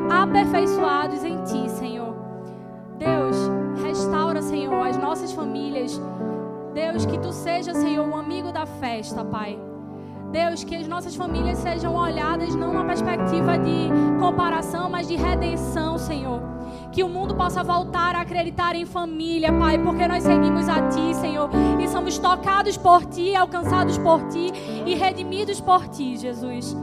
[0.09, 2.15] aperfeiçoados em Ti, Senhor.
[2.97, 3.35] Deus,
[3.83, 5.99] restaura, Senhor, as nossas famílias.
[6.73, 9.66] Deus, que tu seja, Senhor, o amigo da festa, Pai.
[10.31, 13.89] Deus, que as nossas famílias sejam olhadas não na perspectiva de
[14.19, 16.41] comparação, mas de redenção, Senhor.
[16.91, 21.13] Que o mundo possa voltar a acreditar em família, Pai, porque nós seguimos a Ti,
[21.15, 21.49] Senhor,
[21.79, 24.51] e somos tocados por Ti, alcançados por Ti
[24.85, 26.75] e redimidos por Ti, Jesus.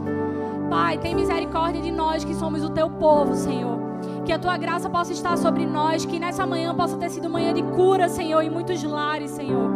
[0.71, 3.79] Pai, tem misericórdia de nós que somos o Teu povo, Senhor.
[4.25, 7.53] Que a Tua graça possa estar sobre nós, que nessa manhã possa ter sido manhã
[7.53, 9.71] de cura, Senhor, em muitos lares, Senhor.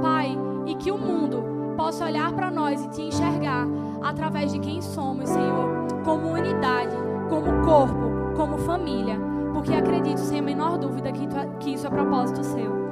[0.00, 0.36] Pai,
[0.66, 3.66] e que o mundo possa olhar para nós e te enxergar
[4.02, 6.96] através de quem somos, Senhor, como unidade,
[7.28, 9.18] como corpo, como família,
[9.52, 12.82] porque acredito sem a menor dúvida que, tu, que isso é propósito seu.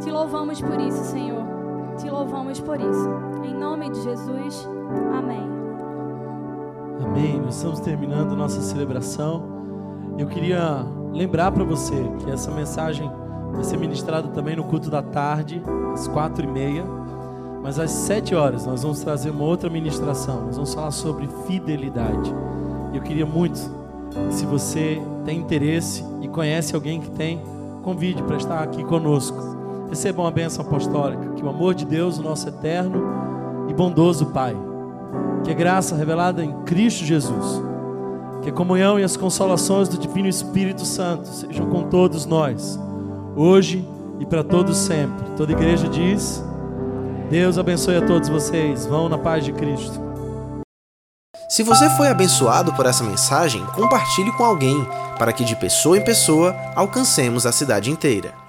[0.00, 1.42] Te louvamos por isso, Senhor.
[1.96, 3.08] Te louvamos por isso.
[3.44, 4.68] Em nome de Jesus.
[5.16, 5.48] Amém.
[7.04, 7.40] Amém.
[7.40, 9.44] Nós estamos terminando nossa celebração.
[10.18, 13.10] Eu queria lembrar para você que essa mensagem
[13.52, 15.62] vai ser ministrada também no culto da tarde,
[15.92, 16.84] às quatro e meia.
[17.62, 20.46] Mas às sete horas nós vamos trazer uma outra ministração.
[20.46, 22.34] Nós vamos falar sobre fidelidade.
[22.92, 23.58] Eu queria muito,
[24.30, 27.40] se você tem interesse e conhece alguém que tem,
[27.82, 29.38] convide para estar aqui conosco.
[29.88, 31.34] Receba uma bênção apostólica.
[31.34, 33.00] Que o amor de Deus, o nosso eterno
[33.68, 34.56] e bondoso Pai,
[35.44, 37.62] que a graça revelada em Cristo Jesus,
[38.42, 42.78] que a comunhão e as consolações do Divino Espírito Santo sejam com todos nós,
[43.36, 43.86] hoje
[44.18, 45.24] e para todos sempre.
[45.36, 46.51] Toda igreja diz.
[47.32, 48.84] Deus abençoe a todos vocês.
[48.84, 49.98] Vão na paz de Cristo.
[51.48, 54.86] Se você foi abençoado por essa mensagem, compartilhe com alguém,
[55.18, 58.41] para que de pessoa em pessoa alcancemos a cidade inteira.